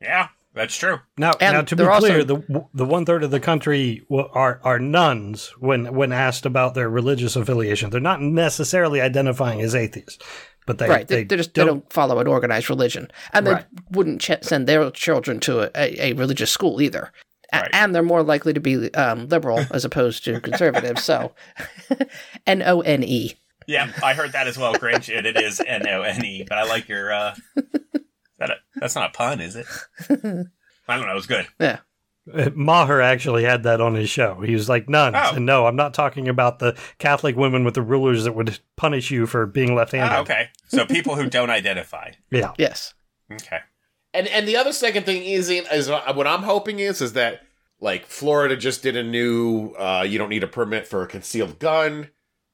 [0.00, 1.00] Yeah, that's true.
[1.18, 4.02] Now, And now to be they're also- clear, the the one third of the country
[4.10, 7.90] are are nones when when asked about their religious affiliation.
[7.90, 10.22] They're not necessarily identifying as atheists,
[10.70, 11.08] but they right.
[11.08, 13.66] They, they, just they don't follow an organized religion, and they Right.
[13.90, 17.10] wouldn't ch- send their children to a, a, a religious school either.
[17.52, 17.70] A- Right.
[17.72, 20.98] And they're more likely to be um, liberal as opposed to conservative.
[21.00, 21.34] so,
[22.46, 23.34] N O N E.
[23.66, 26.44] Yeah, I heard that as well, Grinch, and it is N O N E.
[26.48, 27.12] But I like your.
[27.12, 27.34] uh
[28.38, 29.66] that a, That's not a pun, is it?
[30.88, 31.12] I don't know.
[31.12, 31.46] It was good.
[31.60, 31.78] Yeah.
[32.32, 34.40] Uh, Maher actually had that on his show.
[34.40, 35.16] He was like, nuns.
[35.18, 35.36] Oh.
[35.36, 39.10] And no, I'm not talking about the Catholic women with the rulers that would punish
[39.10, 40.14] you for being left handed.
[40.16, 42.12] Ah, okay, so people who don't identify.
[42.30, 42.52] Yeah.
[42.58, 42.94] Yes.
[43.32, 43.58] Okay.
[44.12, 47.42] And and the other second thing is is what I'm hoping is is that
[47.80, 51.58] like Florida just did a new uh you don't need a permit for a concealed
[51.58, 52.08] gun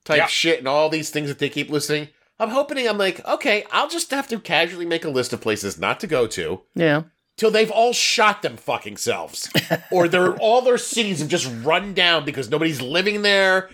[0.04, 0.26] type Yeah.
[0.26, 2.08] shit and all these things that they keep listing.
[2.38, 5.78] I'm hoping I'm like, okay, I'll just have to casually make a list of places
[5.78, 7.04] not to go to Yeah.
[7.36, 9.50] Till they've all shot them fucking selves.
[9.90, 13.68] or they're all their cities have just run down because nobody's living there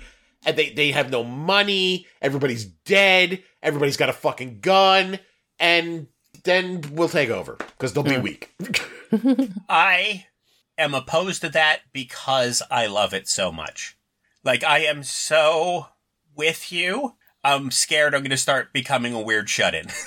[0.45, 5.19] and they, they have no money, everybody's dead, everybody's got a fucking gun,
[5.59, 6.09] and
[6.45, 8.23] then we'll take over because they'll be hmm.
[8.23, 8.53] weak.
[9.69, 10.27] I
[10.79, 13.97] am opposed to that because I love it so much.
[14.45, 15.89] Like I am so
[16.35, 17.15] with you.
[17.45, 19.87] I'm scared I'm going to start becoming a weird shut-in.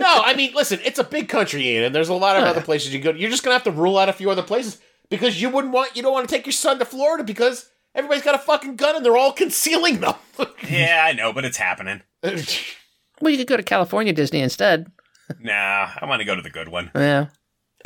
[0.00, 2.62] no, I mean, listen, it's a big country, Ian, and there's a lot of other
[2.62, 3.10] places you go.
[3.10, 5.94] You're just gonna have to rule out a few other places because you wouldn't want,
[5.96, 8.96] you don't want to take your son to Florida because everybody's got a fucking gun
[8.96, 10.14] and they're all concealing them.
[10.68, 12.02] yeah, I know, but it's happening.
[13.20, 14.92] Well, you could go to California Disney instead.
[15.40, 16.90] Nah, I want to go to the good one.
[16.94, 17.28] Yeah.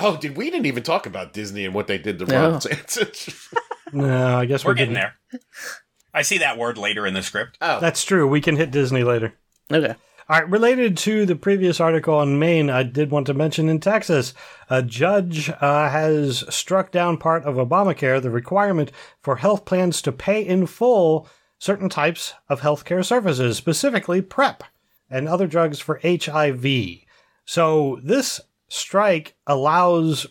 [0.01, 2.51] oh, did we didn't even talk about Disney and what they did to No.
[2.51, 3.55] Ron DeSantis.
[3.93, 5.13] No, I guess We're we getting didn't.
[5.31, 5.41] there.
[6.13, 7.59] I see that word later in the script.
[7.61, 8.27] oh, That's true.
[8.27, 9.35] We can hit Disney later.
[9.71, 9.95] Okay.
[10.29, 13.81] All right, related to the previous article on Maine, I did want to mention in
[13.81, 14.33] Texas,
[14.69, 20.13] a judge uh, has struck down part of Obamacare, the requirement for health plans to
[20.13, 24.63] pay in full certain types of healthcare services, specifically PrEP
[25.11, 26.65] and other drugs for HIV.
[27.45, 30.29] So this strike allows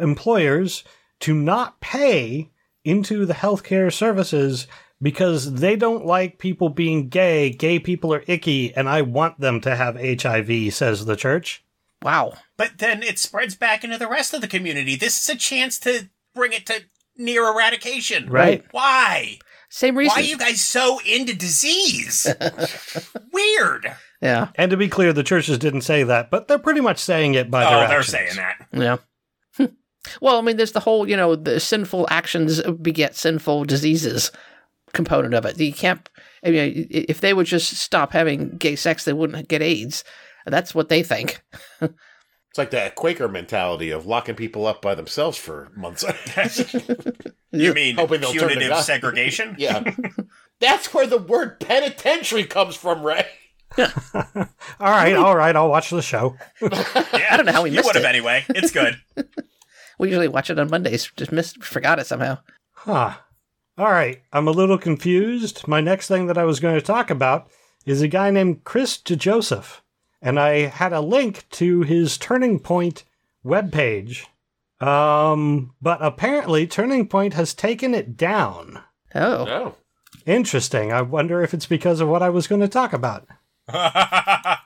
[0.00, 0.84] employers
[1.20, 2.50] to not pay
[2.84, 4.68] into the healthcare services
[5.00, 7.50] because they don't like people being gay.
[7.50, 11.64] Gay people are icky, and I want them to have HIV, says the church.
[12.02, 12.34] Wow.
[12.56, 14.94] But then it spreads back into the rest of the community.
[14.96, 16.82] This is a chance to bring it to
[17.16, 18.28] near eradication.
[18.28, 18.64] Right.
[18.70, 19.38] Why?
[19.70, 20.14] Same reason.
[20.14, 22.26] Why are you guys so into disease?
[23.32, 23.96] Weird.
[24.20, 24.48] Yeah.
[24.54, 27.50] And to be clear, the churches didn't say that, but they're pretty much saying it
[27.50, 28.68] by their Oh, they're saying that.
[28.72, 29.66] Yeah.
[30.20, 34.30] well, I mean, there's the whole, you know, the sinful actions beget sinful diseases
[34.94, 35.60] component of it.
[35.60, 36.08] You can't,
[36.44, 40.04] I mean, if they would just stop having gay sex, they wouldn't get AIDS.
[40.46, 41.42] That's what they think.
[41.80, 46.04] it's like that Quaker mentality of locking people up by themselves for months.
[47.52, 49.54] You mean Hoping they'll turn to punitive segregation?
[49.60, 49.84] yeah,
[50.58, 53.26] that's where the word penitentiary comes from, Ray.
[53.78, 53.86] All
[54.80, 56.36] right, all right, I'll watch the show.
[56.60, 58.08] Yeah, I don't know how we You missed would have it.
[58.08, 58.44] anyway.
[58.48, 58.96] It's good.
[60.00, 61.12] We usually watch it on Mondays.
[61.16, 62.38] Just missed, forgot it somehow.
[62.72, 63.14] Huh.
[63.76, 65.66] All right, I'm a little confused.
[65.66, 67.48] My next thing that I was going to talk about
[67.84, 69.80] is a guy named Chris DeJoseph,
[70.22, 73.04] and I had a link to his Turning Point
[73.44, 74.26] webpage.
[74.80, 78.80] Um, but apparently Turning Point has taken it down.
[79.14, 79.44] Oh.
[79.44, 79.74] No,
[80.26, 80.92] Interesting.
[80.92, 83.26] I wonder if it's because of what I was going to talk about.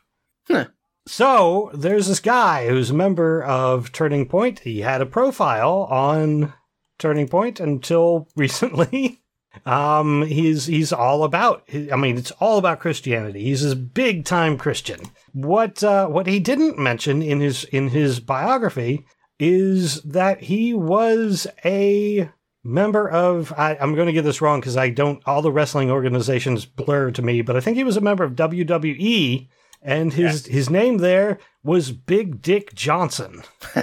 [1.07, 4.61] So there's this guy who's a member of Turning Point.
[4.61, 6.53] He had a profile on
[6.99, 9.23] Turning Point until recently.
[9.65, 11.69] Um, he's he's all about.
[11.93, 13.45] I mean, it's all about Christianity.
[13.45, 15.01] He's a big time Christian.
[15.33, 19.05] What uh, what he didn't mention in his in his biography
[19.39, 22.31] is that he was a
[22.65, 25.91] member of I, I'm going to get this wrong because I don't all the wrestling
[25.91, 29.49] organizations blur to me, but I think he was a member of WWE
[29.83, 33.43] and his his name there was Big Dick Johnson.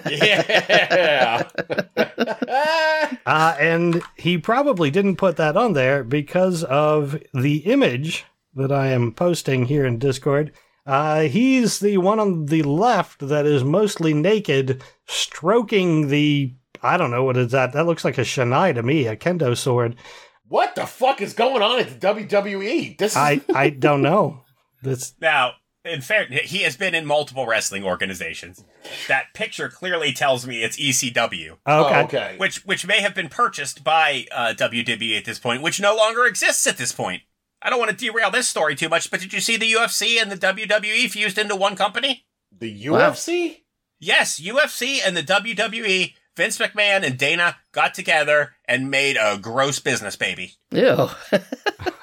[0.10, 1.48] Yeah.
[3.26, 8.26] Uh, and he probably didn't put that on there because of the image
[8.56, 10.52] that I am posting here in Discord.
[10.86, 16.54] Uh, he's the one on the left that is mostly naked, stroking the.
[16.84, 17.74] I don't know what is that.
[17.74, 19.96] That looks like a shinai to me, a kendo sword.
[20.48, 22.98] what the fuck is going on at the WWE?
[22.98, 24.44] This is I I don't know.
[24.84, 25.54] This Now,
[25.86, 28.64] in fair, he has been in multiple wrestling organizations.
[29.08, 31.60] That picture clearly tells me it's ECW, okay.
[31.68, 32.36] Oh, okay.
[32.38, 36.26] which which may have been purchased by uh, WWE at this point, which no longer
[36.26, 37.22] exists at this point.
[37.62, 40.22] I don't want to derail this story too much, but did you see the UFC
[40.22, 42.26] and the WWE fused into one company?
[42.58, 43.12] the Wow.
[43.12, 43.62] UFC?
[44.00, 49.80] Yes, UFC and the WWE, Vince McMahon and Dana got together and made a gross
[49.80, 50.54] business baby.
[50.72, 51.10] Ew.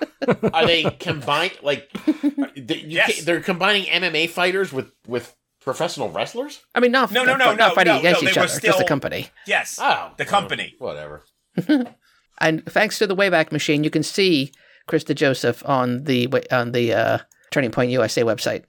[0.53, 1.59] Are they combined?
[1.63, 1.91] Like,
[2.57, 3.25] they, yes.
[3.25, 6.61] they're combining MMA fighters with with professional wrestlers?
[6.75, 8.47] I mean, not No, no, no, not no, fighting no, against no, each they were
[8.47, 9.29] other, just the company.
[9.47, 10.75] Yes, Oh, the company.
[10.79, 11.23] whatever.
[12.39, 14.53] And thanks to the Wayback Machine, you can see
[14.89, 17.19] Chris DeJoseph on the on the uh,
[17.53, 18.65] Turning Point USA website.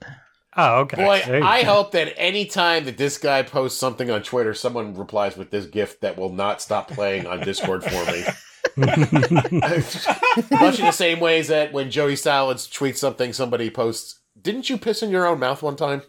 [0.56, 0.97] Oh, okay.
[0.97, 1.74] Boy, I go.
[1.74, 5.66] hope that any time that this guy posts something on Twitter, someone replies with this
[5.66, 8.24] gift that will not stop playing on Discord for me.
[8.78, 14.78] Much in the same ways that when Joey Salads tweets something, somebody posts, "Didn't you
[14.78, 16.02] piss in your own mouth one time?"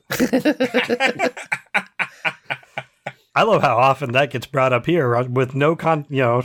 [3.37, 6.43] I love how often that gets brought up here with no con, you know,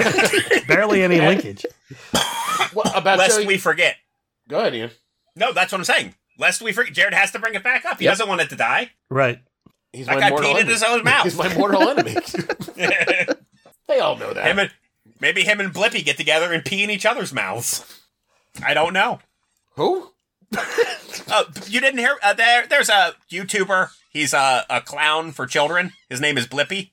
[0.66, 1.66] barely any linkage.
[2.72, 3.46] What about Lest Joey?
[3.46, 3.96] we forget.
[4.48, 4.90] Go ahead, Ian.
[5.36, 6.14] No, that's what I'm saying.
[6.38, 6.94] Lest we forget.
[6.94, 7.98] Jared has to bring it back up.
[7.98, 8.12] He Yep.
[8.12, 8.92] doesn't want it to die.
[9.10, 9.40] Right.
[9.92, 10.72] He's That guy peed in enemy.
[10.72, 11.24] his own mouth.
[11.24, 12.14] He's my mortal enemy.
[13.88, 14.58] they all know that.
[14.58, 14.70] and
[15.22, 18.02] maybe him and Blippi get together and pee in each other's mouths.
[18.62, 19.20] I don't know.
[19.76, 20.10] Who?
[21.30, 22.16] Uh, you didn't hear?
[22.22, 23.88] Uh, there, there's a YouTuber.
[24.10, 25.92] He's a, a clown for children.
[26.10, 26.90] His name is Blippi.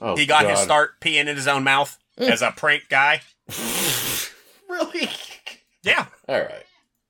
[0.00, 3.20] Oh, He got his start peeing in his own mouth as a prank guy.
[4.68, 5.08] Really?
[5.82, 6.06] Yeah.
[6.28, 6.64] All right.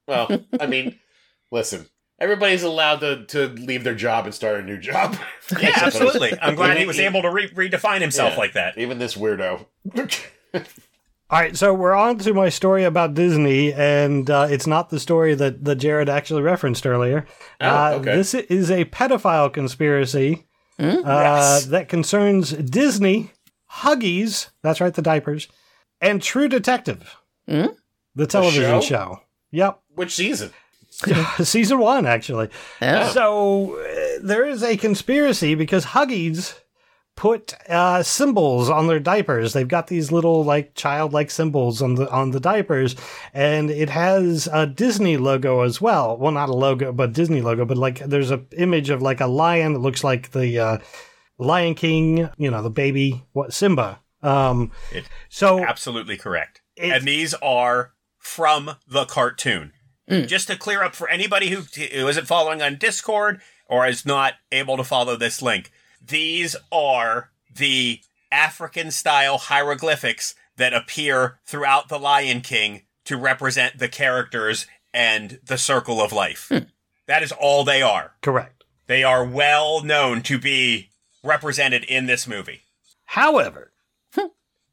[0.07, 0.99] Well, I mean,
[1.51, 1.87] listen.
[2.21, 5.17] Everybody's allowed to, to leave their job and start a new job.
[5.61, 6.15] Yeah, I suppose.
[6.15, 6.39] absolutely.
[6.41, 8.39] I'm glad he was able to re- redefine himself Yeah.
[8.39, 8.79] like that.
[8.79, 9.67] Even this weirdo.
[11.31, 14.99] All right, so we're on to my story about Disney, and uh, it's not the
[14.99, 17.27] story that, that Jared actually referenced earlier.
[17.61, 18.17] Oh, uh, okay.
[18.17, 20.47] This is a pedophile conspiracy
[20.79, 21.67] uh, Yes.
[21.67, 23.31] that concerns Disney,
[23.71, 25.49] Huggies, that's right, the diapers,
[26.01, 27.67] and True Detective, Hmm?
[28.15, 28.87] the television show?
[28.87, 29.21] show.
[29.51, 29.81] Yep.
[29.97, 30.51] Which season?
[31.43, 32.49] Season one, actually.
[32.81, 33.11] Yeah.
[33.11, 36.55] So uh, there is a conspiracy because Huggies
[37.19, 39.53] put uh, symbols on their diapers.
[39.53, 42.95] They've got these little like childlike symbols on the on the diapers,
[43.35, 46.17] and it has a Disney logo as well.
[46.17, 47.65] Well, not a logo, but Disney logo.
[47.65, 50.79] But like, there's a image of like a lion that looks like the uh,
[51.39, 52.31] Lion King.
[52.39, 53.99] You know, the baby what Simba.
[54.23, 56.61] Um, It- so Absolutely correct.
[56.77, 59.73] It- and these are from the cartoon.
[60.09, 64.35] Just to clear up for anybody who, who isn't following on Discord or is not
[64.51, 65.71] able to follow this link,
[66.05, 73.89] these are the African style hieroglyphics that appear throughout The Lion King to represent the
[73.89, 76.47] characters and the circle of life.
[76.49, 76.69] Hmm.
[77.07, 78.13] That is all they are.
[78.23, 78.65] correct.
[78.87, 80.91] They are well known to be
[81.23, 82.63] represented in this movie.
[83.05, 83.73] However,
[84.15, 84.27] hmm.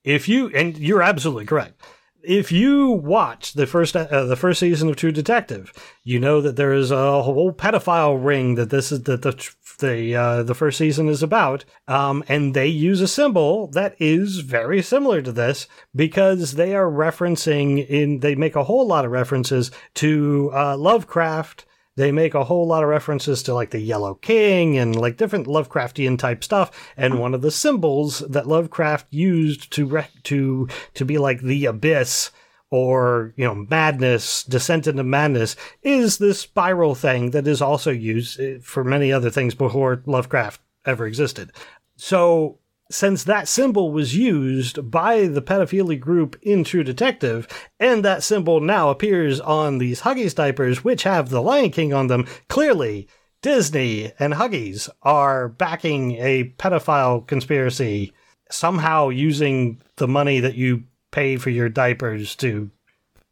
[0.04, 1.82] if you and you're absolutely correct.
[2.28, 5.72] If you watch the first uh, the first season of True Detective,
[6.04, 9.50] you know that there is a whole pedophile ring that this is that the
[9.80, 14.40] the uh, the first season is about, um, and they use a symbol that is
[14.40, 19.12] very similar to this because they are referencing in they make a whole lot of
[19.12, 21.66] references to uh, Lovecraft
[21.98, 25.48] they make a whole lot of references to like the Yellow King and like different
[25.48, 26.92] Lovecraftian type stuff.
[26.98, 31.66] And one of the symbols that Lovecraft used to rec- to to be like the
[31.66, 32.32] abyss
[32.70, 38.40] or you know madness, descent into madness, is this spiral thing that is also used
[38.40, 41.52] eh, for many other things before Lovecraft ever existed.
[41.96, 42.60] So
[42.92, 47.48] since that symbol was used by the pedophilia group in True Detective,
[47.80, 52.08] and that symbol now appears on these Huggies diapers, which have the Lion King on
[52.08, 53.08] them, clearly
[53.42, 58.14] Disney and Huggies are backing a pedophile conspiracy,
[58.50, 62.70] somehow using the money that you pay for your diapers to,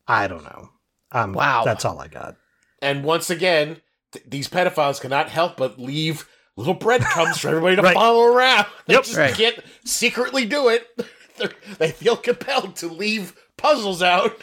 [0.08, 0.70] I don't know.
[1.12, 1.64] Um, Wow.
[1.64, 2.36] That's all I got.
[2.82, 3.82] And once again,
[4.12, 7.94] th- these pedophiles cannot help but leave little breadcrumbs for everybody to Right.
[7.96, 8.68] follow around.
[8.86, 9.04] They Yep.
[9.04, 9.34] just Right.
[9.36, 10.88] can't secretly do it.
[11.38, 14.40] They're, they feel compelled to leave puzzles out.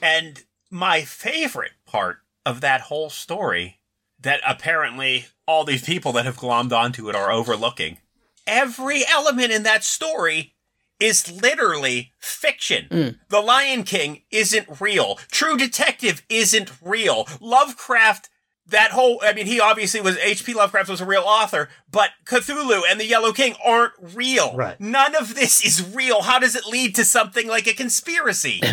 [0.00, 3.78] And my favorite part of that whole story
[4.20, 7.98] that apparently all these people that have glommed onto it are overlooking.
[8.46, 10.54] Every element in that story
[10.98, 12.86] is literally fiction.
[12.90, 13.08] Hmm.
[13.28, 15.16] The Lion King isn't real.
[15.30, 17.26] True Detective isn't real.
[17.40, 18.30] Lovecraft,
[18.66, 20.54] that whole, I mean, he obviously was, H.P.
[20.54, 24.56] Lovecraft was a real author, but Cthulhu and the Yellow King aren't real.
[24.56, 24.80] Right.
[24.80, 26.22] None of this is real.
[26.22, 28.60] How does it lead to something like a conspiracy?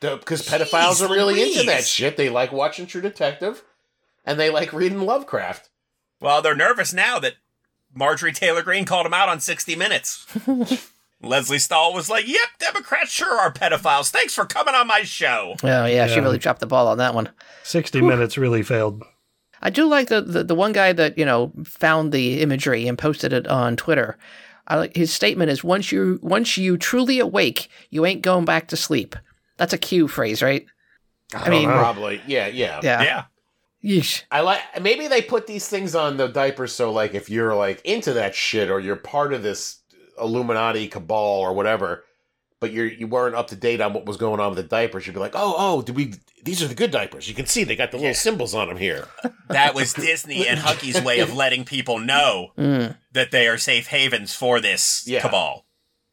[0.00, 2.18] Because pedophiles Jeez are really into that shit.
[2.18, 3.62] They like watching True Detective,
[4.26, 5.70] and they like reading Lovecraft.
[6.20, 7.36] Well, they're nervous now that
[7.94, 10.26] Marjorie Taylor Greene called him out on 60 Minutes.
[11.24, 14.10] Lesley Stahl was like, Yep, Democrats sure are pedophiles.
[14.10, 15.56] Thanks for coming on my show.
[15.62, 17.30] Oh yeah, she really dropped the ball on that one.
[17.64, 19.02] 60 minutes really failed.
[19.62, 22.98] I do like the, the the one guy that you know found the imagery and
[22.98, 24.18] posted it on Twitter.
[24.66, 28.68] I like his statement is once you once you truly awake, you ain't going back
[28.68, 29.16] to sleep.
[29.56, 30.66] That's a cue phrase, right?
[31.32, 32.80] I mean, Probably, yeah, yeah.
[32.82, 33.02] yeah.
[33.02, 33.24] Yeah.
[33.84, 34.22] Yeesh.
[34.30, 37.82] I like maybe they put these things on the diapers so like if you're like
[37.84, 39.80] into that shit or you're part of this
[40.20, 42.04] Illuminati cabal or whatever,
[42.60, 45.06] but you're you weren't up to date on what was going on with the diapers,
[45.06, 46.14] you'd be like, oh oh, did we?
[46.44, 47.26] These are the good diapers.
[47.28, 49.08] You can see they got the little symbols on them here.
[49.48, 52.96] That was Disney and Huggy's way of letting people know Mm.
[53.12, 55.20] that they are safe havens for this Yeah.
[55.22, 55.64] cabal.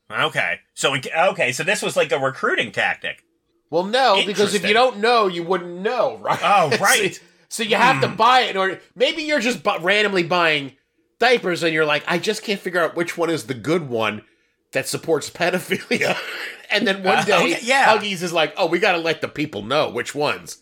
[0.09, 0.59] Okay.
[0.73, 3.23] So, in- okay, so this was like a recruiting tactic.
[3.69, 6.39] Well, no, because if you don't know, you wouldn't know, right?
[6.41, 7.15] Oh, right.
[7.15, 10.73] so, so you have to buy it, or maybe you're just bu- randomly buying
[11.21, 14.23] diapers, and you're like, I just can't figure out which one is the good one
[14.73, 16.17] that supports pedophilia.
[16.71, 17.95] and then one Uh, day, okay, yeah.
[17.97, 20.57] Huggies is like, oh, we got to let the people know which ones.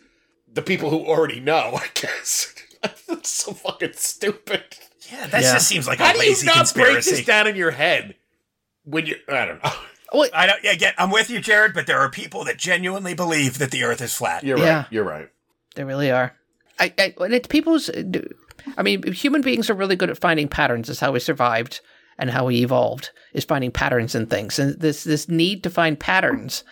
[0.51, 2.53] The people who already know, I guess.
[3.07, 4.63] That's so fucking stupid.
[5.11, 5.53] Yeah, that Yeah.
[5.53, 8.15] just seems like How a do you lazy not break this down in your head
[8.83, 9.17] when you're?
[9.27, 9.71] I don't know.
[10.13, 10.63] Wait, I don't.
[10.63, 10.95] Yeah, get.
[10.97, 11.73] I'm with you, Jared.
[11.73, 14.43] But there are people that genuinely believe that the Earth is flat.
[14.43, 14.77] You're Yeah.
[14.77, 14.85] right.
[14.91, 15.29] You're right.
[15.75, 16.35] They really are.
[16.79, 17.89] I, I and it's people's.
[18.77, 20.89] I mean, human beings are really good at finding patterns.
[20.89, 21.81] Is how we survived
[22.17, 23.11] and how we evolved.
[23.33, 26.63] Is finding patterns in things, and this this need to find patterns.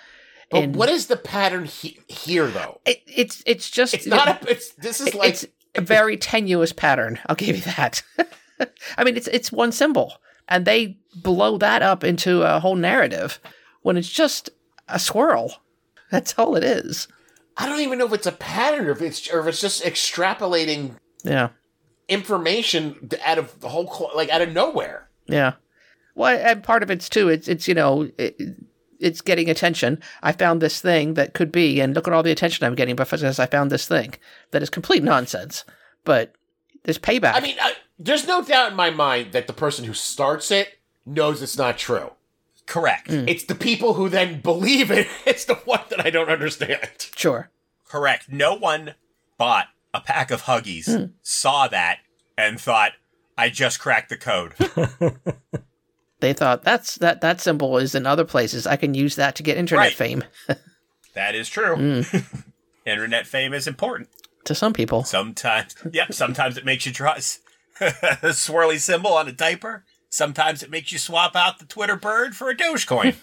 [0.49, 2.79] But what is the pattern he- here, though?
[2.85, 4.43] It, it's it's just It's not.
[4.43, 5.45] A, it's this is like it's
[5.75, 7.19] a very tenuous pattern.
[7.27, 8.01] I'll give you that.
[8.97, 10.13] I mean, it's it's one symbol,
[10.47, 13.39] and they blow that up into a whole narrative
[13.81, 14.49] when it's just
[14.87, 15.61] a swirl.
[16.11, 17.07] That's all it is.
[17.57, 19.83] I don't even know if it's a pattern or if it's or if it's just
[19.83, 21.49] extrapolating Yeah,
[22.09, 25.09] information out of the whole like out of nowhere.
[25.27, 25.53] yeah.
[26.15, 27.29] Well, and part of it's too.
[27.29, 28.09] It's it's you know.
[28.17, 28.39] It,
[28.99, 30.01] it's getting attention.
[30.23, 32.95] I found this thing that could be, and look at all the attention I'm getting
[32.95, 34.15] because I found this thing
[34.49, 35.63] that is complete nonsense.
[36.03, 36.33] But
[36.83, 37.35] there's payback.
[37.35, 40.79] I mean, I, there's no doubt in my mind that the person who starts it
[41.05, 42.13] knows it's not true.
[42.65, 43.09] Correct.
[43.09, 43.29] Mm.
[43.29, 45.07] It's the people who then believe it.
[45.25, 47.09] It's the one that I don't understand.
[47.15, 47.49] sure.
[47.87, 48.29] Correct.
[48.29, 48.95] No one
[49.37, 51.11] bought a pack of Huggies, hmm.
[51.21, 51.99] saw that,
[52.37, 52.93] and thought,
[53.37, 54.53] "I just cracked the code."
[56.19, 58.65] They thought that's that that symbol is in other places.
[58.65, 59.93] I can use that to get internet Right.
[59.93, 60.23] fame
[61.13, 61.75] that is true.
[61.75, 62.17] Hmm.
[62.87, 64.09] Internet fame is important.
[64.45, 65.03] to some people.
[65.03, 66.11] Sometimes, yep.
[66.13, 67.19] Sometimes it makes you draw a
[68.31, 69.83] swirly symbol on a diaper.
[70.09, 73.13] Sometimes it makes you swap out the Twitter bird for a Dogecoin.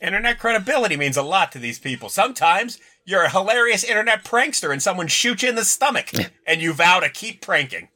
[0.00, 2.10] internet credibility means a lot to these people.
[2.10, 6.10] Sometimes you're a hilarious internet prankster and someone shoots you in the stomach
[6.46, 7.88] and you vow to keep pranking.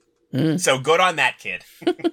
[0.58, 1.64] So good on that kid.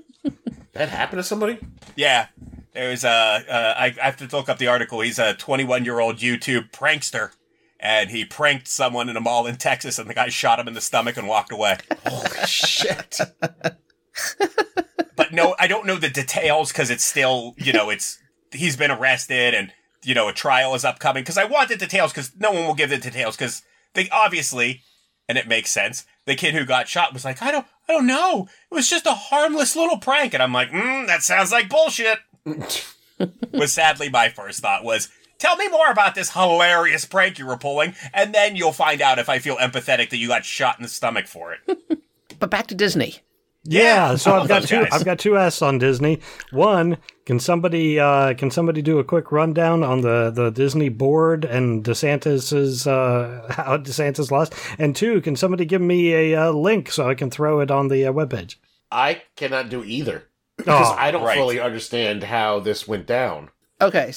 [0.73, 1.59] That happened to somebody?
[1.95, 2.27] Yeah.
[2.73, 5.01] There's a, uh, I, I have to look up the article.
[5.01, 7.31] He's a 21 year old YouTube prankster.
[7.79, 10.73] And he pranked someone in a mall in Texas, and the guy shot him in
[10.73, 11.79] the stomach and walked away.
[12.05, 13.19] Holy shit!
[13.41, 18.19] but no, I don't know the details because it's still, you know, it's
[18.53, 19.73] he's been arrested and
[20.05, 21.23] you know a trial is upcoming.
[21.23, 24.81] Because I want the details because no one will give the details because they obviously,
[25.27, 26.05] and it makes sense.
[26.25, 28.47] The kid who got shot was like, I don't, I don't know.
[28.71, 32.19] It was just a harmless little prank, and I'm like, mm, that sounds like bullshit.
[33.51, 35.09] was sadly my first thought was.
[35.39, 39.19] Tell me more about this hilarious prank you were pulling, and then you'll find out
[39.19, 41.77] if I feel empathetic that you got shot in the stomach for it.
[42.39, 43.19] But back to Disney.
[43.65, 44.81] Yeah, Yeah, so I've got two.
[44.83, 44.89] guys.
[44.91, 46.19] I've got two S on Disney.
[46.51, 51.45] One, can somebody uh, can somebody do a quick rundown on the, the Disney board
[51.45, 54.53] and DeSantis's uh, how DeSantis lost?
[54.77, 57.87] And two, can somebody give me a uh, link so I can throw it on
[57.87, 58.55] the uh, webpage?
[58.91, 61.37] I cannot do either because Oh, I don't right.
[61.37, 63.49] fully understand how this went down.
[63.81, 64.13] Okay.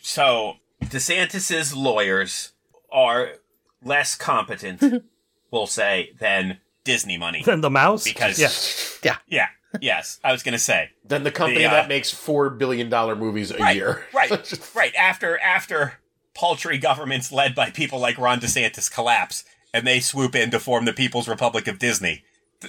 [0.00, 2.52] So DeSantis's lawyers
[2.92, 3.34] are
[3.82, 5.04] less competent,
[5.50, 6.58] we'll say, than
[6.88, 7.42] Disney money.
[7.44, 8.04] Then the mouse?
[8.04, 8.38] Because-
[9.04, 9.16] yeah.
[9.28, 9.48] yeah.
[9.82, 10.88] Yes, I was going to say.
[11.04, 13.76] Then the company The, uh, that makes four billion dollar movies a Right.
[13.76, 14.06] year.
[14.14, 14.30] Right.
[14.74, 14.94] right.
[14.94, 15.98] After after
[16.34, 20.86] paltry governments led by people like Ron DeSantis collapse and they swoop in to form
[20.86, 22.24] the People's Republic of Disney.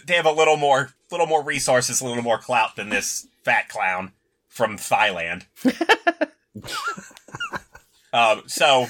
[0.06, 3.70] They have a little more little more resources, a little more clout than this fat
[3.70, 4.12] clown
[4.50, 5.46] from Thailand.
[8.14, 8.88] um, so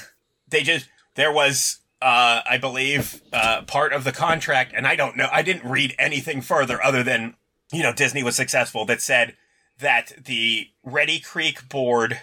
[0.48, 5.16] they just there was uh, I believe uh, part of the contract, and I don't
[5.16, 5.28] know.
[5.30, 7.34] I didn't read anything further other than
[7.72, 9.36] you know Disney was successful that said
[9.78, 12.20] that the Reedy Creek board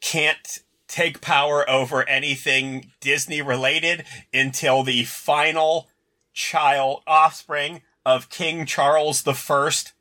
[0.00, 5.88] can't take power over anything Disney related until the final
[6.32, 9.92] child offspring of King Charles the First,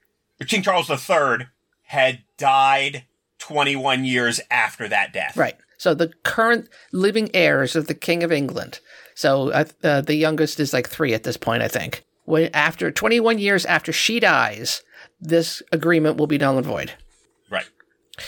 [0.48, 1.48] King Charles the Third,
[1.84, 3.06] had died
[3.40, 5.36] 21 years after that death.
[5.36, 5.56] Right.
[5.78, 8.80] So the current living heirs of the King of England.
[9.14, 12.04] So uh, uh, the youngest is like three at this point, I think.
[12.26, 14.82] When after 21 years after she dies,
[15.22, 16.94] this agreement will be null and void.
[17.52, 17.66] Right.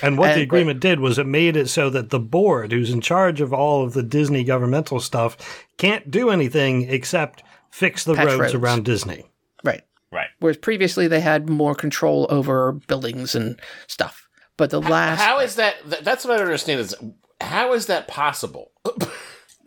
[0.04, 2.92] And what the And- agreement did was it made it so that the board, who's
[2.92, 8.14] in charge of all of the Disney governmental stuff, can't do anything except fix the
[8.14, 8.54] roads, roads.
[8.54, 9.26] around Disney.
[9.64, 9.82] Right.
[10.12, 10.28] Right.
[10.40, 14.28] Whereas previously they had more control over buildings and stuff.
[14.58, 15.76] But the last How is that?
[16.04, 16.80] That's what I understand.
[16.80, 16.96] Is
[17.42, 18.72] how is that possible?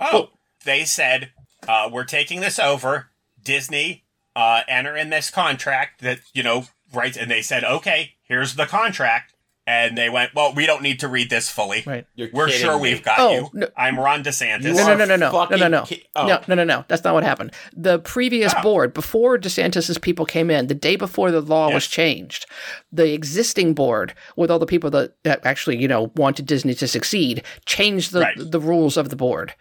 [0.02, 0.30] Oh,
[0.64, 1.30] they said
[1.68, 3.10] uh, we're taking this over.
[3.42, 4.04] Disney
[4.34, 8.64] uh, enter in this contract that you know right, and they said okay, here's the
[8.64, 9.34] contract,
[9.70, 11.84] and they went, well, we don't need to read this fully.
[11.86, 12.04] Right.
[12.16, 12.82] You're We're sure me.
[12.82, 13.50] we've got Oh, you.
[13.52, 13.68] no.
[13.76, 14.64] I'm Ron DeSantis.
[14.64, 16.26] You no, no, no, no, no, no, no, no, ki- oh.
[16.26, 16.84] no, no, no, no.
[16.88, 17.52] That's not what happened.
[17.76, 18.62] The previous Oh.
[18.62, 22.46] board, before DeSantis's people came in, the day before the law was changed,
[22.90, 26.88] the existing board, with all the people that, that actually, you know, wanted Disney to
[26.88, 28.34] succeed, changed the Right.
[28.38, 29.54] the rules of the board.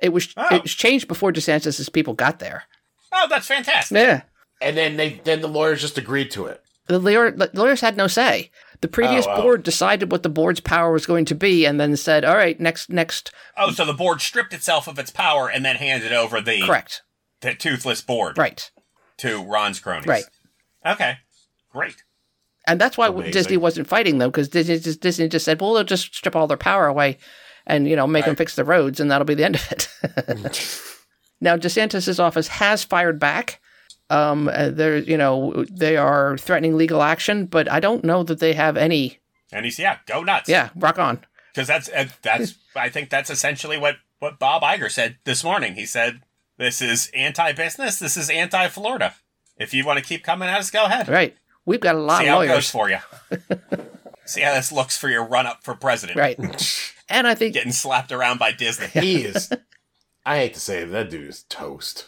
[0.00, 0.54] It was Oh.
[0.54, 2.64] it was changed before DeSantis's people got there.
[3.12, 3.96] Oh, that's fantastic.
[3.96, 4.22] Yeah,
[4.60, 6.62] And then they then the lawyers just agreed to it.
[6.88, 8.50] the lawyer, the lawyers had no say.
[8.80, 9.42] The previous Oh, oh.
[9.42, 12.58] board decided what the board's power was going to be, and then said, "All right,
[12.60, 16.40] next, next, Oh, so the board stripped itself of its power and then handed over
[16.40, 17.02] the correct,
[17.40, 18.70] the toothless board right."
[19.18, 20.06] to Ron's cronies.
[20.06, 20.24] Right.
[20.84, 21.18] Okay.
[21.72, 22.04] Great.
[22.66, 23.32] And that's why Amazing.
[23.32, 26.46] Disney wasn't fighting them because Disney just, Disney just said, well, they'll just strip all
[26.46, 27.18] their power away
[27.66, 29.88] and, you know, make them fix the roads and that'll be the end of it.
[31.40, 33.60] now, DeSantis' office has fired back.
[34.08, 38.38] Um, uh, they're, you know, they are threatening legal action, but I don't know that
[38.38, 39.18] they have any.
[39.52, 40.48] And he's yeah, go nuts.
[40.48, 41.24] Yeah, rock on.
[41.52, 45.74] because that's uh, that's I think that's essentially what what Bob Iger said this morning.
[45.74, 46.22] He said
[46.58, 47.98] this is anti-business.
[47.98, 49.14] This is anti-Florida.
[49.58, 51.08] If you want to keep coming at us, go ahead.
[51.08, 51.36] Right.
[51.64, 53.00] We've got a lot See of how it goes lawyers.
[53.40, 53.58] for you.
[54.24, 56.18] See how this looks for your run-up for president.
[56.18, 56.38] Right.
[57.08, 58.86] And I think Getting slapped around by Disney.
[58.88, 59.50] He is.
[60.26, 62.06] I hate to say it, that dude is toast.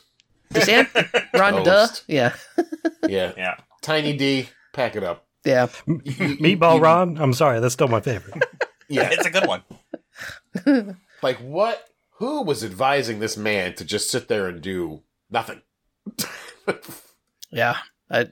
[0.53, 1.86] DeSantis, Ron, duh.
[1.86, 2.05] Toast.
[2.07, 2.34] Yeah.
[3.09, 3.32] Yeah.
[3.36, 3.55] Yeah.
[3.80, 5.26] Tiny D, pack it up.
[5.44, 5.68] Yeah.
[5.86, 8.42] Meatball Ron, I'm sorry, that's still my favorite.
[8.90, 9.11] Yeah.
[9.12, 9.62] It's a good one.
[11.22, 11.86] like what?
[12.18, 15.61] Who was advising this man to just sit there and do nothing?
[17.51, 17.76] Yeah.
[18.11, 18.28] I,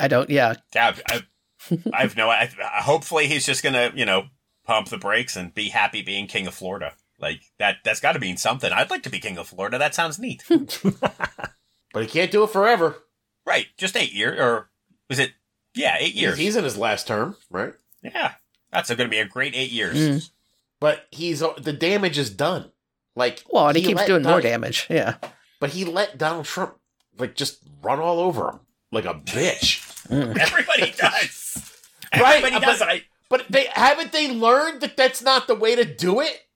[0.00, 0.54] I don't, yeah.
[0.74, 1.22] Yeah, I,
[1.92, 2.30] I have no.
[2.30, 2.48] I,
[2.80, 4.24] hopefully, he's just gonna you know
[4.64, 6.94] pump the brakes and be happy being king of Florida.
[7.20, 7.76] Like that.
[7.84, 8.72] That's got to mean something.
[8.72, 9.78] I'd like to be king of Florida.
[9.78, 10.42] That sounds neat.
[11.92, 12.96] But he can't do it forever.
[13.46, 13.66] right.
[13.76, 14.70] Just eight years, or
[15.08, 15.32] was it?
[15.74, 16.36] Yeah, eight years.
[16.38, 17.72] he's in his last term, right?
[18.02, 18.32] Yeah,
[18.72, 19.96] that's going to be a great eight years.
[19.96, 20.30] Mm.
[20.80, 22.72] But he's the damage is done.
[23.16, 24.86] Like Well, and he, keeps let doing more damage.
[24.90, 25.16] Yeah.
[25.60, 26.76] But he let Donald Trump
[27.18, 28.60] like just run all over him
[28.92, 29.84] like a bitch.
[30.10, 31.44] Everybody does.
[32.14, 32.80] Right, Everybody but- does.
[32.82, 36.46] I, But they haven't they learned that that's not the way to do it.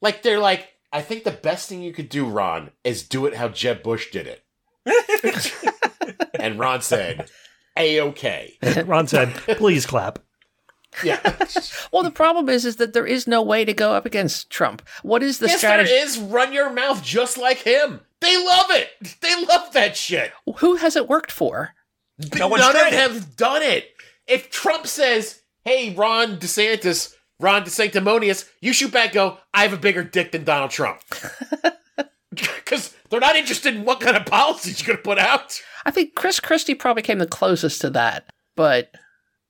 [0.00, 3.34] Like they're like, I think the best thing you could do, Ron, is do it
[3.34, 4.41] how Jeb Bush did it.
[6.38, 7.30] and Ron said,
[7.76, 10.18] "A okay." Ron said, please clap.
[11.02, 11.20] Yeah.
[11.92, 14.80] Well, the problem is, is that there is no way to go up against Trump.
[15.02, 15.90] What is the yes, strategy?
[15.90, 16.18] there is.
[16.18, 18.00] Run your mouth just like him.
[18.22, 19.20] They love it.
[19.20, 20.32] They love that shit.
[20.56, 21.74] Who has it worked for?
[22.38, 23.90] No one's None of them have done it.
[24.26, 29.78] If Trump says, "Hey, Ron DeSantis, Ron DeSanctimonious," you shoot back, go, "I have a
[29.78, 31.00] bigger dick than Donald Trump,"
[32.30, 35.60] because they're not interested in what kind of policies you're going to put out.
[35.84, 38.90] I think Chris Christie probably came the closest to that, but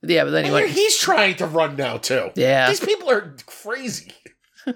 [0.01, 0.25] yeah.
[0.25, 2.31] But And anyway, he's trying to run now too.
[2.35, 4.11] yeah, These people are crazy.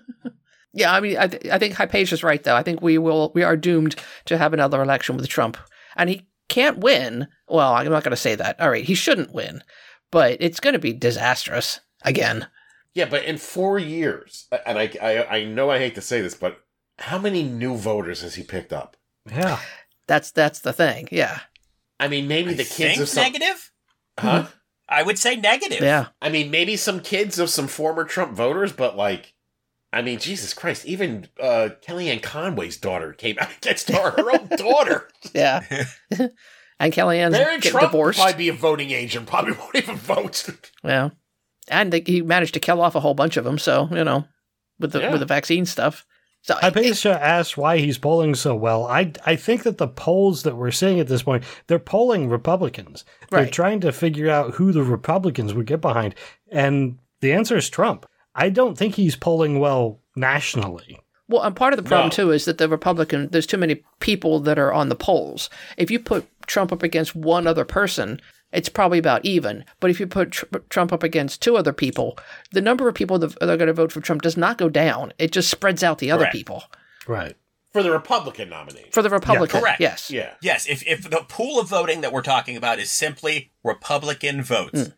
[0.74, 0.94] yeah.
[0.94, 2.56] I mean, I, th- I think Hypatia's right though.
[2.56, 3.32] I think we will.
[3.36, 5.58] We are doomed to have another election with Trump,
[5.98, 7.28] and he can't win.
[7.50, 8.60] Well, I'm not going to say that.
[8.60, 9.64] All right, he shouldn't win,
[10.12, 12.48] but it's going to be disastrous again.
[12.94, 16.34] Yeah, but in four years, and I, I, I know I hate to say this,
[16.34, 16.58] but
[17.00, 18.98] how many new voters has he picked up?
[19.30, 19.60] Yeah.
[20.08, 21.08] That's that's the thing.
[21.12, 21.40] Yeah.
[22.00, 23.24] I mean, maybe the kids think of some.
[23.24, 23.72] negative.
[24.20, 24.48] Huh?
[24.90, 25.82] I would say negative.
[25.82, 26.08] Yeah.
[26.22, 29.34] I mean, maybe some kids of some former Trump voters, but like,
[29.92, 34.48] I mean, Jesus Christ, even uh, Kellyanne Conway's daughter came out against her, her own
[34.58, 35.10] daughter.
[35.34, 35.62] Yeah.
[36.80, 38.20] and Kellyanne's Barron getting Trump divorced.
[38.20, 40.48] probably be a voting age and probably won't even vote.
[40.84, 41.10] Yeah.
[41.70, 43.58] And they, he managed to kill off a whole bunch of them.
[43.58, 44.26] So, you know,
[44.80, 45.12] with the, Yeah.
[45.12, 46.06] with the vaccine stuff.
[46.48, 48.88] So Hypatia asked why he's polling so well.
[48.88, 53.04] I, I think that the polls that we're seeing at this point, they're polling Republicans.
[53.30, 56.16] They're trying to figure out who the Republicans would get behind.
[56.50, 58.06] And the answer is Trump.
[58.34, 60.98] I don't think he's polling well nationally.
[61.28, 62.12] Well, and part of the problem No.
[62.12, 65.50] too is that the Republican, there's too many people that are on the polls.
[65.76, 68.22] If you put Trump up against one other person,
[68.52, 69.66] it's probably about even.
[69.80, 72.18] But if you put tr- Trump up against two other people,
[72.52, 74.70] the number of people that that are going to vote for Trump does not go
[74.70, 75.14] down.
[75.20, 76.36] It just spreads out the other Correct.
[76.36, 76.64] people
[77.08, 77.36] Right.
[77.74, 78.86] For the Republican nominee.
[78.92, 79.60] for the Republican.
[79.60, 79.80] correct.
[79.82, 80.10] Yes.
[80.10, 80.34] Yeah.
[80.42, 84.84] Yes, if, if the pool of voting that we're talking about is simply Republican votes,
[84.88, 84.90] Hmm.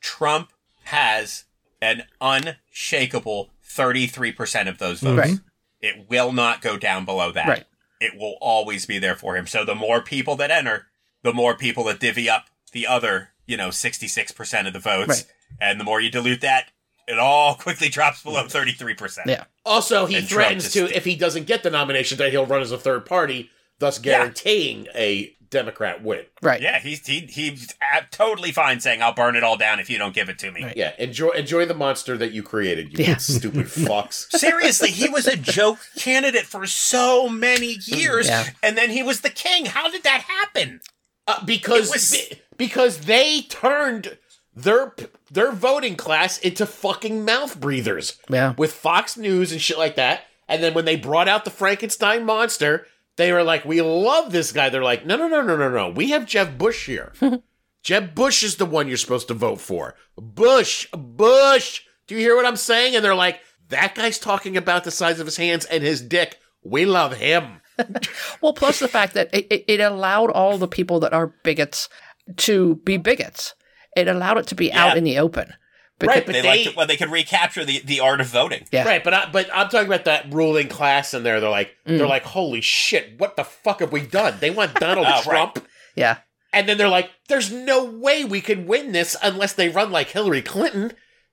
[0.00, 0.52] Trump
[0.84, 1.44] has
[1.80, 5.18] an unshakable 33% of those votes.
[5.18, 5.38] Right.
[5.80, 7.48] It will not go down below that.
[7.48, 7.64] Right.
[8.00, 9.46] It will always be there for him.
[9.46, 10.86] So the more people that enter,
[11.22, 12.46] the more people that divvy up
[12.76, 15.08] the other, you know, 66% of the votes.
[15.08, 15.24] Right.
[15.60, 16.66] And the more you dilute that,
[17.08, 19.26] it all quickly drops below 33%.
[19.26, 19.44] Yeah.
[19.64, 22.62] Also, he And threatens just- to, if he doesn't get the nomination, that he'll run
[22.62, 24.18] as a third party, thus Yeah.
[24.18, 26.24] guaranteeing a Democrat win.
[26.42, 26.60] Right.
[26.60, 27.72] Yeah, he's he, he's
[28.10, 30.64] totally fine saying, I'll burn it all down if you don't give it to me.
[30.64, 30.76] Right.
[30.76, 33.16] Yeah, enjoy enjoy the monster that you created, you Yeah.
[33.18, 34.28] stupid fucks.
[34.32, 38.48] Seriously, he was a joke candidate for so many years, Yeah.
[38.60, 39.66] and then he was the king.
[39.66, 40.80] How did that happen?
[41.26, 44.16] Uh, because was- be- because they turned
[44.54, 44.94] their
[45.30, 48.54] their voting class into fucking mouth breathers Yeah.
[48.56, 50.22] with Fox News and shit like that.
[50.48, 54.52] And then when they brought out the Frankenstein monster, they were like, "We love this
[54.52, 55.88] guy." They're like, "No, no, no, no, no, no.
[55.90, 57.12] We have Jeb Bush here.
[57.82, 59.94] Jeb Bush is the one you're supposed to vote for.
[60.16, 61.82] Bush, Bush.
[62.06, 65.18] Do you hear what I'm saying?" And they're like, "That guy's talking about the size
[65.20, 66.38] of his hands and his dick.
[66.62, 67.60] We love him."
[68.40, 71.88] Well, plus the fact that it, it, it allowed all the people that are bigots
[72.36, 73.54] to be bigots.
[73.96, 75.54] It allowed it to be out in the open.
[76.02, 78.66] Right, but They, they, liked it when they could recapture the, the art of voting.
[78.70, 78.84] Yeah.
[78.84, 81.40] Right, but I, but I'm talking about that ruling class in there.
[81.40, 81.96] They're like, Mm.
[81.98, 84.36] they're like, holy shit, what the fuck have we done?
[84.40, 85.22] They want Donald Oh, right.
[85.24, 86.18] Trump, Yeah.
[86.52, 90.08] and then they're like, there's no way we can win this unless they run like
[90.08, 90.92] Hillary Clinton.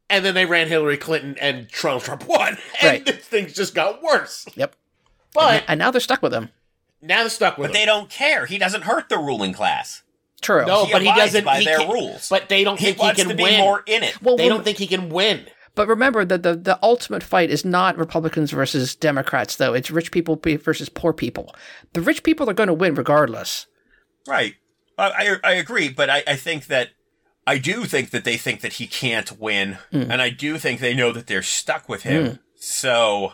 [0.10, 3.22] And then they ran Hillary Clinton, and Trump Trump won, and Right.
[3.24, 4.46] things just got worse.
[4.56, 4.76] Yep.
[5.34, 6.50] But And now they're stuck with him.
[7.02, 7.72] now they're stuck with him.
[7.72, 8.46] But they don't care.
[8.46, 10.04] He doesn't hurt the ruling class.
[10.42, 10.66] True.
[10.66, 11.46] No, he but he doesn't.
[11.46, 12.28] by he their rules.
[12.30, 13.60] But they don't He think he, can to be win.
[13.62, 14.22] more in it.
[14.22, 15.46] Well, they don't think he can win.
[15.76, 19.74] But remember that the, the ultimate fight is not Republicans versus Democrats, though.
[19.74, 21.56] It's rich people versus poor people.
[21.94, 23.66] The rich people are going to win regardless.
[24.28, 24.56] Right.
[24.98, 26.90] I, I, I agree, but I, I think that
[27.48, 30.12] I do think that they think that he can't win, hmm.
[30.12, 32.26] and I do think they know that they're stuck with him.
[32.28, 32.36] Hmm.
[32.56, 33.34] So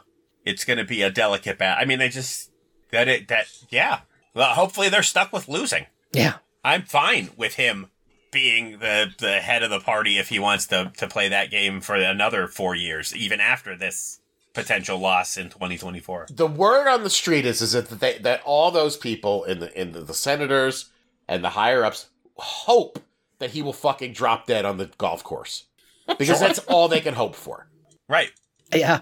[0.49, 1.81] it's going to be a delicate battle.
[1.81, 2.51] I mean, they just
[2.91, 4.01] that it that yeah.
[4.33, 5.85] Well, hopefully they're stuck with losing.
[6.11, 6.35] Yeah.
[6.63, 7.87] I'm fine with him
[8.31, 11.81] being the the head of the party if he wants to to play that game
[11.81, 14.19] for another four years, even after this
[14.53, 16.27] potential loss in 2024.
[16.31, 19.79] the word on the street is is that they, that all those people in the
[19.79, 20.89] in the, the senators
[21.27, 22.99] and the higher ups hope
[23.37, 25.65] that he will fucking drop dead on the golf course
[26.17, 27.67] because that's all they can hope for.
[28.07, 28.31] Right.
[28.73, 29.01] Yeah.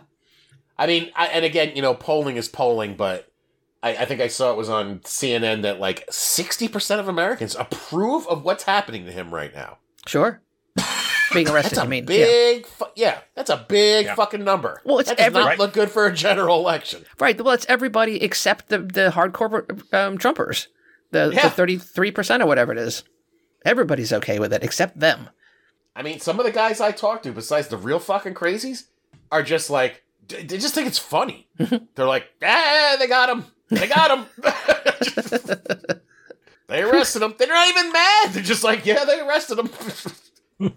[0.80, 3.32] I mean, I, and again, you know, polling is polling, but
[3.82, 7.56] I, I think I saw it was on CNN that like sixty percent of Americans
[7.56, 9.78] approve of what's happening to him right now.
[10.06, 10.42] Sure.
[11.34, 12.04] Being arrested, That's a I mean.
[12.04, 12.26] yeah.
[12.26, 14.16] big, fu- yeah, that's a big Yeah.
[14.16, 14.82] fucking number.
[14.86, 15.60] Well, it's that does every- not Right.
[15.60, 17.04] look good for a general election.
[17.20, 17.40] Right.
[17.40, 20.68] Well, it's everybody except the, the hardcore um, Trumpers,
[21.12, 23.04] the, 33% or whatever it is.
[23.66, 25.30] Everybody's okay with it except them.
[25.98, 28.84] I mean, some of the guys I talk to, besides the real fucking crazies,
[29.30, 31.48] are just like d- they just think it's funny.
[31.96, 34.26] They're like, ah, they got him, they got him.
[36.68, 37.36] they arrested him.
[37.38, 38.30] They're not even mad.
[38.32, 39.70] They're just like, yeah, they arrested him.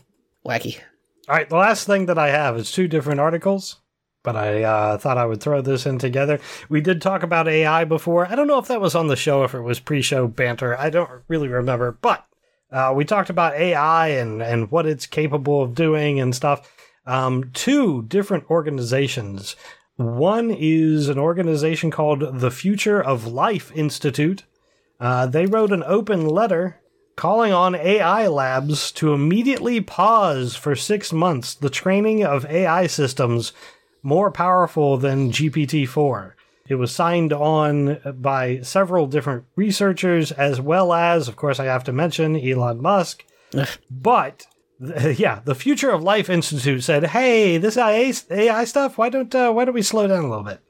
[0.46, 0.80] Wacky.
[1.28, 3.76] All right, the last thing that I have is two different articles,
[4.22, 6.40] but I uh, thought I would throw this in together.
[6.68, 8.26] We did talk about AI before.
[8.26, 10.76] I don't know if that was on the show, if it was pre show banter.
[10.76, 12.26] I don't really remember, but
[12.72, 16.72] uh, we talked about AI and, and what it's capable of doing and stuff.
[17.10, 19.56] Um, two different organizations.
[19.96, 24.44] One is an organization called the Future of Life Institute.
[25.00, 26.80] Uh, they wrote an open letter
[27.16, 33.52] calling on AI labs to immediately pause for six months the training of AI systems
[34.04, 36.36] more powerful than GPT 4.
[36.68, 41.82] it was signed on by several different researchers, as well as, of course, I have
[41.84, 43.24] to mention Elon Musk.
[43.90, 44.46] but
[45.18, 48.96] yeah, the Future of Life Institute said, "Hey, this AI, AI stuff.
[48.98, 50.60] Why don't uh, why don't we slow down a little bit?"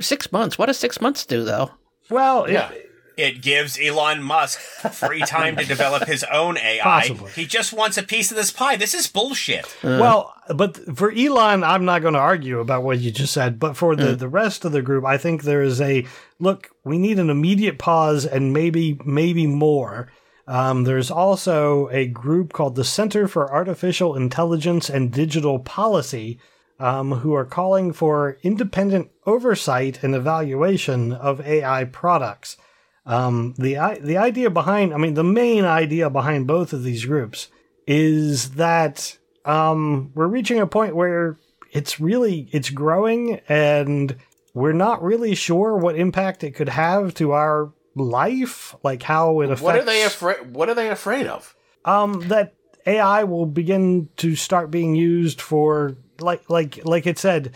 [0.00, 0.58] Six months.
[0.58, 1.70] What does six months do, though?
[2.10, 2.70] Well, Yeah.
[2.70, 6.82] it- It gives Elon Musk free time to develop his own AI.
[6.82, 7.30] Possibly.
[7.32, 8.76] He just wants a piece of this pie.
[8.76, 9.66] This is bullshit.
[9.82, 13.60] Well, but for Elon, I'm not going to argue about what you just said.
[13.60, 16.06] But for the, the rest of the group, I think there is a
[16.40, 16.70] look.
[16.84, 20.10] We need an immediate pause and maybe maybe more.
[20.46, 26.38] Um, there's also a group called the Center for Artificial Intelligence and Digital Policy,
[26.80, 32.56] um, who are calling for independent oversight and evaluation of AI products.
[33.06, 37.48] Um, the the idea behind, I mean, the main idea behind both of these groups
[37.86, 41.38] is that um, we're reaching a point where
[41.72, 44.16] it's really it's growing, and
[44.54, 49.46] we're not really sure what impact it could have to our life, like how it
[49.46, 49.62] affects.
[49.62, 50.54] What are they afraid?
[50.54, 51.54] What are they afraid of?
[51.84, 52.54] um, that
[52.86, 57.54] AI will begin to start being used for like like like it said,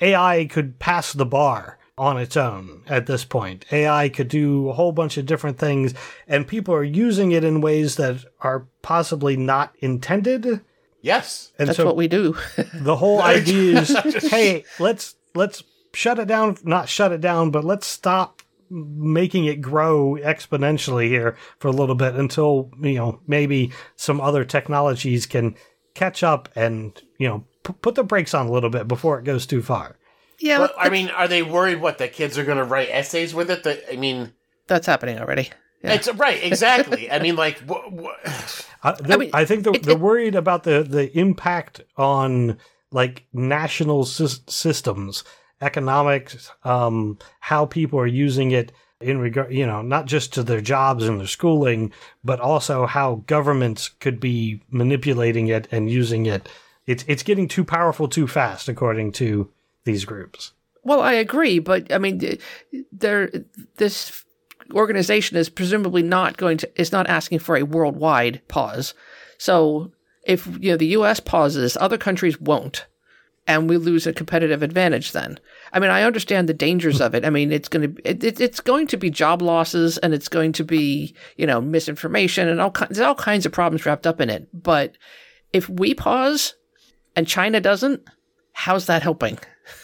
[0.00, 3.64] AI could pass the bar on its own at this point.
[3.72, 5.94] AI could do a whole bunch of different things,
[6.28, 10.60] and people are using it in ways that are possibly not intended.
[11.00, 11.52] Yes.
[11.58, 12.36] And That's so what we do.
[12.74, 13.96] the whole idea is,
[14.30, 15.62] hey, let's let's
[15.94, 16.58] shut it down.
[16.64, 21.94] Not shut it down, but let's stop making it grow exponentially here for a little
[21.94, 25.54] bit until you know maybe some other technologies can
[25.94, 29.24] catch up and you know p- put the brakes on a little bit before it
[29.24, 29.96] goes too far.
[30.40, 33.34] yeah, But, I mean, are they worried what the kids are going to write essays
[33.34, 33.62] with it?
[33.64, 34.32] That I mean,
[34.66, 35.50] that's happening already.
[35.82, 35.92] Yeah.
[35.94, 37.10] it's right, exactly.
[37.10, 40.82] I mean, like, wh- wh- I, they're- I, think they're, it- they're worried about the
[40.82, 42.58] the impact on
[42.92, 45.22] like national sys- systems,
[45.60, 50.60] economics, um, how people are using it in regard, you know, not just to their
[50.60, 51.92] jobs and their schooling,
[52.24, 56.48] but also how governments could be manipulating it and using it.
[56.86, 59.50] It's it's getting too powerful too fast, according to
[59.84, 60.52] these groups.
[60.82, 62.38] Well, I agree, but I mean,
[62.92, 63.30] there
[63.76, 64.24] this
[64.72, 68.94] organization is presumably not going to is not asking for a worldwide pause.
[69.38, 69.92] So
[70.24, 71.20] if you know the U.S.
[71.20, 72.86] pauses, other countries won't,
[73.46, 75.12] and we lose a competitive advantage.
[75.12, 75.38] Then,
[75.72, 77.24] I mean, I understand the dangers of it.
[77.24, 80.28] I mean, it's going to it, it, it's going to be job losses, and it's
[80.28, 84.06] going to be you know misinformation, and all ki- there's all kinds of problems wrapped
[84.06, 84.48] up in it.
[84.52, 84.96] But
[85.52, 86.54] if we pause
[87.14, 88.02] and China doesn't,
[88.52, 89.38] how's that helping?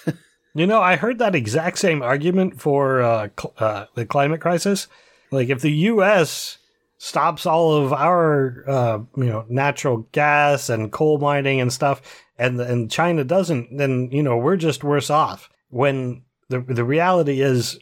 [0.55, 4.87] You know, I heard that exact same argument for uh, cl- uh, the climate crisis.
[5.31, 6.59] Like, if the U.S.
[6.99, 12.03] stops all of our, uh, you know, natural gas and coal mining and stuff,
[12.43, 15.49] and and China doesn't, then you know we're just worse off.
[15.69, 17.79] When the the reality is,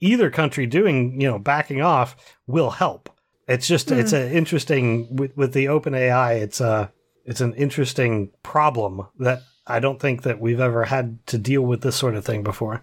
[0.00, 3.08] either country doing, you know, backing off will help.
[3.48, 3.98] It's just hmm.
[3.98, 6.34] it's an interesting with with the open AI.
[6.34, 6.92] It's a
[7.24, 11.80] it's an interesting problem that I don't think that we've ever had to deal with
[11.80, 12.82] this sort of thing before.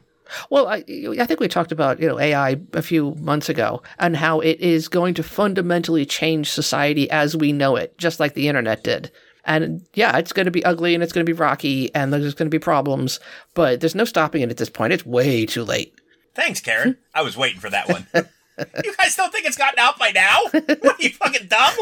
[0.49, 0.84] Well, I,
[1.19, 4.60] I think we talked about you know AI a few months ago and how it
[4.60, 9.11] is going to fundamentally change society as we know it, just like the internet did.
[9.45, 12.33] And yeah, it's going to be ugly and it's going to be rocky and there's
[12.33, 13.19] going to be problems,
[13.53, 14.93] but there's no stopping it at this point.
[14.93, 15.93] It's way too late.
[16.35, 16.97] Thanks, Karen.
[17.13, 18.07] I was waiting for that one.
[18.13, 20.39] you guys don't think it's gotten out by now?
[20.51, 21.73] What are you fucking dumb?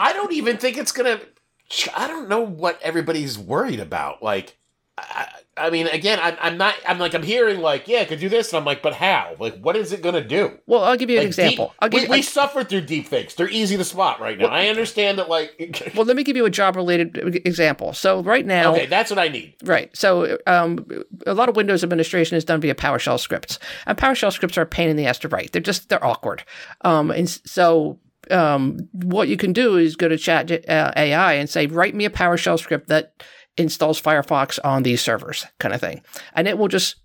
[0.00, 1.20] I don't even think it's gonna.
[1.96, 4.22] I don't know what everybody's worried about.
[4.22, 4.56] Like,
[5.00, 6.74] I, I mean, again, I'm, I'm not.
[6.86, 9.34] I'm like, I'm hearing like, yeah, it could do this, and I'm like, but how?
[9.38, 10.58] Like, what is it gonna do?
[10.66, 11.66] Well, I'll give you an Like, example.
[11.66, 13.34] deep- I'll give we, you, we suffered through deep fakes.
[13.34, 14.46] They're easy to spot right now.
[14.46, 17.92] I understand that, like, well, let me give you a job related example.
[17.92, 19.54] So right now, okay, that's what I need.
[19.64, 19.94] Right.
[19.96, 20.86] So um,
[21.26, 24.66] a lot of Windows administration is done via PowerShell scripts, and PowerShell scripts are a
[24.66, 25.52] pain in the ass to write.
[25.52, 26.44] They're just they're awkward.
[26.82, 27.98] Um, and so
[28.30, 32.04] um, what you can do is go to Chat uh, AI and say, write me
[32.04, 33.22] a PowerShell script that
[33.56, 36.02] installs Firefox on these servers, kind of thing,
[36.34, 36.96] and it will just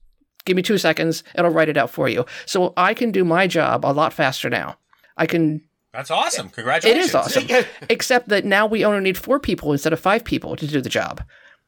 [0.46, 1.24] give me two seconds.
[1.36, 2.26] It'll write it out for you.
[2.46, 4.78] So I can do my job a lot faster now.
[5.18, 5.62] I can
[5.94, 6.50] That's awesome.
[6.50, 7.06] Congratulations.
[7.06, 7.66] It is awesome.
[7.90, 10.90] Except that now we only need four people instead of five people to do the
[10.90, 11.24] job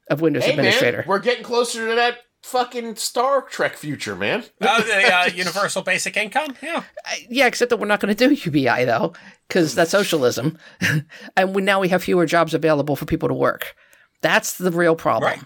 [0.09, 0.99] of Windows Hey administrator.
[0.99, 4.43] man, we're getting closer to that fucking Star Trek future, man.
[4.61, 6.55] Oh, the uh, universal basic income?
[6.61, 6.83] Yeah.
[7.29, 9.13] Yeah, except that we're not going to do UBI though,
[9.47, 10.57] because that's socialism,
[11.35, 13.75] and we, now we have fewer jobs available for people to work.
[14.21, 15.31] That's the real problem.
[15.31, 15.43] Right.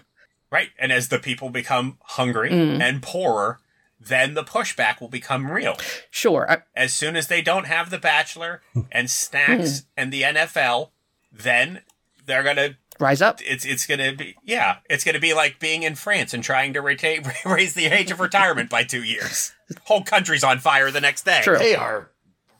[0.50, 0.68] Right.
[0.78, 2.80] And as the people become hungry Mm.
[2.82, 3.58] and poorer,
[3.98, 5.76] then the pushback will become real.
[6.10, 8.60] Sure, I, As soon as they don't have The Bachelor
[8.92, 10.90] and Snacks and the NFL,
[11.32, 11.82] then
[12.26, 13.40] they're going to rise up.
[13.42, 16.80] It's it's gonna be yeah, it's gonna be like being in France and trying to
[16.82, 19.52] retain, raise the age of retirement by two years.
[19.84, 21.40] Whole country's on fire the next day.
[21.42, 21.58] True.
[21.58, 22.10] They are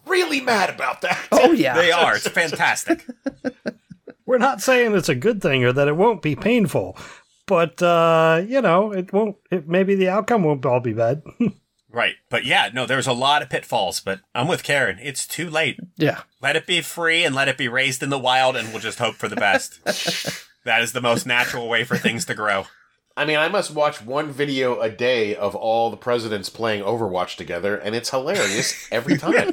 [0.06, 1.28] really mad about that.
[1.30, 2.16] Oh yeah, They are.
[2.16, 3.05] It's fantastic.
[4.32, 6.96] We're not saying it's a good thing or that it won't be painful,
[7.46, 9.36] but uh, you know, it won't.
[9.50, 11.20] It, maybe the outcome won't all be bad.
[11.90, 12.14] right.
[12.30, 14.98] But yeah, no, there's a lot of pitfalls, but I'm with Karen.
[15.02, 15.78] It's too late.
[15.98, 16.22] yeah.
[16.40, 19.00] Let it be free and let it be raised in the wild, and we'll just
[19.00, 19.84] hope for the best.
[20.64, 22.64] that is the most natural way for things to grow.
[23.14, 27.36] I mean, I must watch one video a day of all the presidents playing Overwatch
[27.36, 29.52] together, and it's hilarious every time.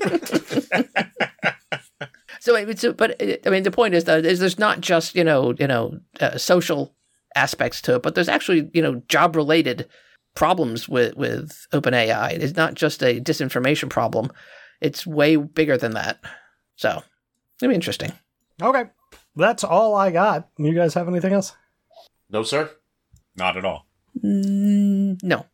[2.40, 5.24] So, it's, but uh, I mean, the point is that is there's not just you
[5.24, 6.95] know you know uh, social
[7.36, 9.88] aspects to it, but there's actually you know job related
[10.36, 12.32] problems with with OpenAI.
[12.32, 14.32] It's not just a disinformation problem;
[14.82, 16.20] it's way bigger than that.
[16.76, 17.03] So,
[17.61, 18.14] it'll be interesting.
[18.61, 18.86] okay,
[19.36, 20.48] that's all I got.
[20.57, 21.53] You guys have anything else?
[22.30, 22.70] no, sir.
[23.36, 23.86] Not at all.
[24.24, 25.45] Mm, no,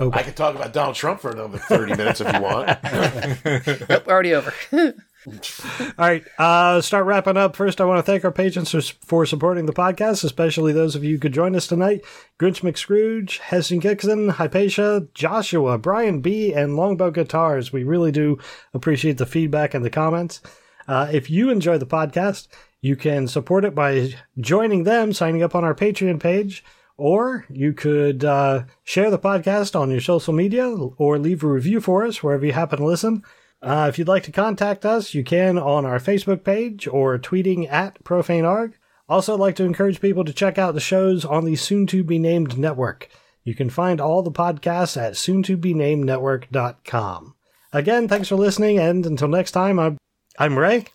[0.00, 0.18] Okay.
[0.18, 2.68] I could talk about Donald Trump for another 30 minutes if you want.
[3.88, 4.52] nope, already over.
[5.80, 7.54] All right, uh, start wrapping up.
[7.54, 8.70] First, I want to thank our patrons
[9.04, 12.04] for, supporting the podcast, especially those of you who could join us tonight
[12.40, 17.72] Grinch McScrooge, Heston Gixon, Hypatia, Joshua, Brian B., and Longbow Guitars.
[17.72, 18.38] We really do
[18.74, 20.40] appreciate the feedback and the comments.
[20.88, 22.48] Uh, if you enjoy the podcast,
[22.80, 26.64] you can support it by joining them, signing up on our Patreon page,
[26.96, 31.80] or you could uh, share the podcast on your social media or leave a review
[31.80, 33.22] for us wherever you happen to listen.
[33.62, 37.70] Uh, if you'd like to contact us, you can on our Facebook page or tweeting
[37.70, 38.72] at ProfaneArg.
[39.08, 42.02] Also, I'd like to encourage people to check out the shows on the soon to
[42.02, 43.08] be named network.
[43.44, 47.34] You can find all the podcasts at soon to be named network.com.
[47.72, 49.98] Again, thanks for listening, and until next time, I'm,
[50.38, 50.86] I'm Ray.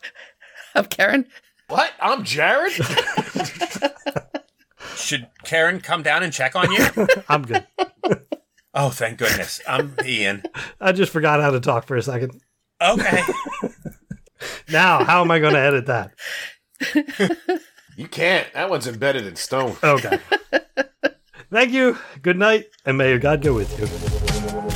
[0.76, 1.26] I'm Karen.
[1.69, 1.91] what?
[2.02, 2.73] I'm Jared?
[4.95, 6.85] Should Karen come down and check on you?
[7.30, 7.65] I'm good.
[8.73, 9.61] oh, thank goodness.
[9.68, 10.44] I'm Ian.
[10.81, 12.41] I just forgot how to talk for a second.
[12.81, 13.21] Okay.
[14.69, 16.11] Now, how am I going to edit that?
[17.95, 18.51] You can't.
[18.53, 19.75] That one's embedded in stone.
[19.83, 20.19] Okay.
[21.51, 21.97] Thank you.
[22.21, 24.66] Good night, and may God go with you.